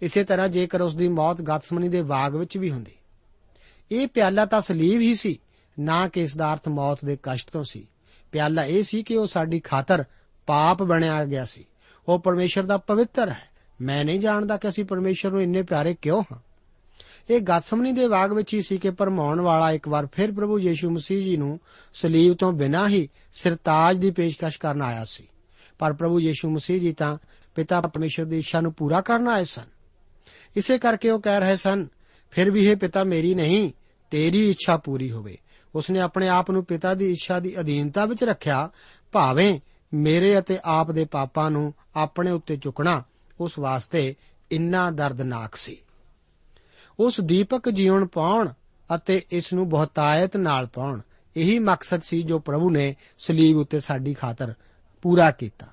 ਇਸੇ 0.03 0.23
ਤਰ੍ਹਾਂ 0.23 0.49
ਜੇਕਰ 0.49 0.81
ਉਸ 0.81 0.95
ਦੀ 0.95 1.07
ਮੌਤ 1.07 1.41
ਗਤਸਮਨੀ 1.41 1.89
ਦੇ 1.89 2.01
ਬਾਗ 2.01 2.35
ਵਿੱਚ 2.35 2.57
ਵੀ 2.57 2.71
ਹੁੰਦੀ। 2.71 2.91
ਇਹ 3.91 4.07
ਪਿਆਲਾ 4.07 4.45
ਤਾਂ 4.45 4.61
ਸਲੀਬ 4.61 5.01
ਹੀ 5.01 5.15
ਸੀ, 5.15 5.39
ਨਾ 5.79 6.07
ਕਿ 6.07 6.21
ਇਸ 6.21 6.37
ਦਾ 6.37 6.53
ਅਰਥ 6.53 6.67
ਮੌਤ 6.67 7.05
ਦੇ 7.05 7.17
ਕਸ਼ਟ 7.23 7.49
ਤੋਂ 7.49 7.63
ਸੀ। 7.63 7.87
ਪਿਆਲਾ 8.31 8.65
ਇਹ 8.65 8.83
ਸੀ 8.83 9.03
ਕਿ 9.03 9.17
ਉਹ 9.17 9.27
ਸਾਡੀ 9.27 9.59
ਖਾਤਰ 9.59 10.03
ਪਾਪ 10.47 10.83
ਬਣਿਆ 10.83 11.25
ਗਿਆ 11.25 11.45
ਸੀ। 11.45 11.65
ਉਹ 12.07 12.19
ਪਰਮੇਸ਼ਰ 12.19 12.63
ਦਾ 12.63 12.77
ਪਵਿੱਤਰ 12.77 13.29
ਹੈ। 13.29 13.49
ਮੈਂ 13.81 14.05
ਨਹੀਂ 14.05 14.19
ਜਾਣਦਾ 14.19 14.57
ਕਿ 14.57 14.69
ਅਸੀਂ 14.69 14.85
ਪਰਮੇਸ਼ਰ 14.85 15.31
ਨੂੰ 15.31 15.41
ਇੰਨੇ 15.41 15.61
ਪਿਆਰੇ 15.61 15.95
ਕਿਉਂ 16.01 16.21
ਹਾਂ। 16.21 16.39
ਇਹ 17.29 17.41
ਗਤਸਮਨੀ 17.41 17.91
ਦੇ 17.91 18.07
ਬਾਗ 18.07 18.33
ਵਿੱਚ 18.33 18.53
ਹੀ 18.53 18.61
ਸੀ 18.61 18.77
ਕਿ 18.77 18.91
ਪਰਮਾਉਣ 18.91 19.41
ਵਾਲਾ 19.41 19.71
ਇੱਕ 19.71 19.87
ਵਾਰ 19.87 20.07
ਫਿਰ 20.11 20.31
ਪ੍ਰਭੂ 20.31 20.59
ਯੀਸ਼ੂ 20.59 20.89
ਮਸੀਹ 20.89 21.23
ਜੀ 21.23 21.37
ਨੂੰ 21.37 21.59
ਸਲੀਬ 21.93 22.33
ਤੋਂ 22.33 22.51
ਬਿਨਾਂ 22.51 22.89
ਹੀ 22.89 23.09
ਸਿਰਤਾਜ 23.33 23.97
ਦੀ 23.97 24.11
ਪੇਸ਼ਕਸ਼ 24.11 24.59
ਕਰਨ 24.59 24.81
ਆਇਆ 24.81 25.05
ਸੀ। 25.05 25.27
ਪਰ 25.79 25.93
ਪ੍ਰਭੂ 25.93 26.19
ਯੀਸ਼ੂ 26.19 26.49
ਮਸੀਹ 26.49 26.81
ਜੀ 26.81 26.93
ਤਾਂ 26.93 27.17
ਪਿਤਾ 27.55 27.81
ਪਰਮੇਸ਼ਰ 27.81 28.25
ਦੀ 28.25 28.37
ਇੱਛਾ 28.37 28.61
ਨੂੰ 28.61 28.73
ਪੂਰਾ 28.73 29.01
ਕਰਨ 29.01 29.27
ਆਏ 29.27 29.43
ਸਨ। 29.43 29.72
ਇਸੇ 30.55 30.77
ਕਰਕੇ 30.77 31.09
ਉਹ 31.09 31.21
ਕਹਿ 31.21 31.39
ਰਹੇ 31.39 31.55
ਸਨ, 31.55 31.87
ਫਿਰ 32.31 32.51
ਵੀ 32.51 32.65
ਇਹ 32.65 32.75
ਪਿਤਾ 32.75 33.03
ਮੇਰੀ 33.03 33.35
ਨਹੀਂ, 33.35 33.71
ਤੇਰੀ 34.11 34.49
ਇੱਛਾ 34.49 34.77
ਪੂਰੀ 34.77 35.11
ਹੋਵੇ। 35.11 35.37
ਉਸਨੇ 35.75 35.99
ਆਪਣੇ 35.99 36.27
ਆਪ 36.27 36.51
ਨੂੰ 36.51 36.65
ਪਿਤਾ 36.65 36.93
ਦੀ 36.93 37.11
ਇੱਛਾ 37.11 37.39
ਦੀ 37.39 37.59
ਅਧੀਨਤਾ 37.59 38.05
ਵਿੱਚ 38.05 38.23
ਰੱਖਿਆ, 38.23 38.69
ਭਾਵੇਂ 39.11 39.59
ਮੇਰੇ 39.93 40.39
ਅਤੇ 40.39 40.59
ਆਪ 40.63 40.91
ਦੇ 40.91 41.05
ਪਾਪਾਂ 41.05 41.51
ਨੂੰ 41.51 41.73
ਆਪਣੇ 41.95 42.31
ਉੱਤੇ 42.31 42.57
ਚੁੱਕਣਾ 42.57 43.03
ਉਸ 43.39 43.59
ਵਾਸਤੇ 43.59 44.15
ਇੰਨਾ 44.51 44.91
ਦਰਦਨਾਕ 44.91 45.55
ਸੀ। 45.55 45.77
ਉਸ 46.99 47.21
ਦੀਪਕ 47.21 47.69
ਜੀਵਨ 47.69 48.05
ਪਾਉਣ 48.05 48.49
ਅਤੇ 48.95 49.21
ਇਸ 49.31 49.53
ਨੂੰ 49.53 49.69
ਬਹੁਤਾਇਤ 49.69 50.37
ਨਾਲ 50.37 50.67
ਪਾਉਣ, 50.67 51.01
ਇਹੀ 51.37 51.59
ਮਕਸਦ 51.59 52.01
ਸੀ 52.01 52.23
ਜੋ 52.23 52.39
ਪ੍ਰਭੂ 52.39 52.69
ਨੇ 52.69 52.95
ਸਲੀਬ 53.17 53.57
ਉੱਤੇ 53.57 53.79
ਸਾਡੀ 53.79 54.13
ਖਾਤਰ 54.13 54.53
ਪੂਰਾ 55.01 55.31
ਕੀਤਾ। 55.31 55.67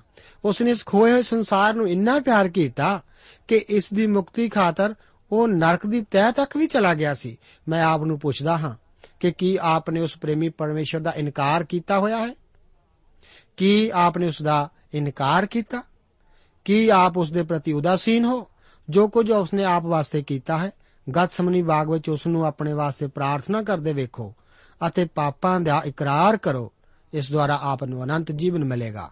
ਉਸ 0.45 0.61
ਨੇ 0.61 0.71
ਇਸ 0.71 0.85
ਖੋਏ 0.85 1.11
ਹੋਏ 1.11 1.21
ਸੰਸਾਰ 1.21 1.73
ਨੂੰ 1.73 1.89
ਇੰਨਾ 1.89 2.19
ਪਿਆਰ 2.19 2.47
ਕੀਤਾ 2.47 3.01
ਕਿ 3.47 3.65
ਇਸ 3.69 3.93
ਦੀ 3.93 4.07
ਮੁਕਤੀ 4.07 4.49
ਖਾਤਰ 4.49 4.95
ਉਹ 5.31 5.47
ਨਰਕ 5.47 5.85
ਦੀ 5.85 6.01
ਤਹਿ 6.11 6.31
ਤੱਕ 6.31 6.57
ਵੀ 6.57 6.67
ਚਲਾ 6.67 6.93
ਗਿਆ 6.93 7.13
ਸੀ। 7.13 7.37
ਮੈਂ 7.69 7.83
ਆਪ 7.83 8.03
ਨੂੰ 8.03 8.19
ਪੁੱਛਦਾ 8.19 8.57
ਹਾਂ 8.57 8.75
ਕਿ 9.19 9.31
ਕੀ 9.31 9.59
ਆਪ 9.61 9.89
ਨੇ 9.89 10.01
ਉਸ 10.01 10.17
ਪ੍ਰੇਮੀ 10.17 10.49
ਪਰਮੇਸ਼ਰ 10.49 10.99
ਦਾ 10.99 11.11
ਇਨਕਾਰ 11.11 11.63
ਕੀਤਾ 11.63 11.99
ਹੋਇਆ 11.99 12.27
ਹੈ? 12.27 12.35
ਕੀ 13.57 13.91
ਆਪ 13.93 14.17
ਨੇ 14.17 14.27
ਉਸ 14.27 14.41
ਦਾ 14.41 14.69
ਇਨਕਾਰ 14.93 15.45
ਕੀਤਾ? 15.45 15.83
ਕੀ 16.65 16.89
ਆਪ 16.89 17.17
ਉਸ 17.17 17.31
ਦੇ 17.31 17.43
ਪ੍ਰਤੀ 17.43 17.73
ਉਦਾਸੀਨ 17.73 18.25
ਹੋ? 18.25 18.47
ਜੋ 18.89 19.07
ਕੁਝ 19.07 19.31
ਉਸਨੇ 19.31 19.63
ਆਪ 19.63 19.83
ਵਾਸਤੇ 19.83 20.23
ਕੀਤਾ 20.23 20.57
ਹੈ, 20.57 20.71
ਗਤਸਮਨੀ 21.15 21.61
ਬਾਗ 21.61 21.89
ਵਿੱਚ 21.89 22.09
ਉਸ 22.09 22.27
ਨੂੰ 22.27 22.45
ਆਪਣੇ 22.45 22.73
ਵਾਸਤੇ 22.73 23.07
ਪ੍ਰਾਰਥਨਾ 23.07 23.63
ਕਰਦੇ 23.63 23.93
ਵੇਖੋ 23.93 24.33
ਅਤੇ 24.87 25.05
ਪਾਪਾਂ 25.05 25.61
ਦਾ 25.61 25.81
ਇਕਰਾਰ 25.85 26.37
ਕਰੋ। 26.37 26.73
ਇਸ 27.13 27.31
ਦੁਆਰਾ 27.31 27.59
ਆਪ 27.61 27.83
ਨੂੰ 27.83 28.03
ਅਨੰਤ 28.03 28.31
ਜੀਵਨ 28.31 28.63
ਮਿਲੇਗਾ। 28.63 29.11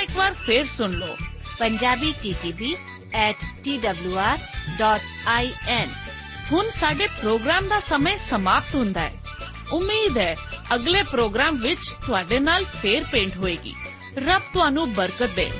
ਇੱਕ 0.00 0.16
ਵਾਰ 0.16 0.34
ਫੇਰ 0.34 0.66
ਸੁਣ 0.66 0.90
ਲਓ। 0.90 1.16
punjabi 1.62 2.02
ttb 2.02 2.76
at 3.32 3.36
twr.in 3.36 5.88
ਹੁਣ 6.52 6.64
ਸਾਡੇ 6.74 7.06
ਪ੍ਰੋਗਰਾਮ 7.06 7.68
ਦਾ 7.68 7.80
ਸਮੇਂ 7.80 8.16
ਸਮਾਪਤ 8.16 8.74
ਹੁੰਦਾ 8.74 9.00
ਹੈ। 9.00 9.12
ਉਮੀਦ 9.72 10.18
ਹੈ 10.18 10.36
ਅਗਲੇ 10.74 11.02
ਪ੍ਰੋਗਰਾਮ 11.02 11.56
ਵਿੱਚ 11.56 11.94
ਤੁਹਾਡੇ 12.06 12.38
ਨਾਲ 12.38 12.64
ਫੇਰ 12.64 13.04
ਪੇਂਟ 13.04 13.36
ਹੋਏਗੀ। 13.36 13.74
ਰੱਬ 14.18 14.42
ਤੁਹਾਨੂੰ 14.52 14.94
ਬਰਕਤ 14.94 15.30
ਦੇ 15.30 15.50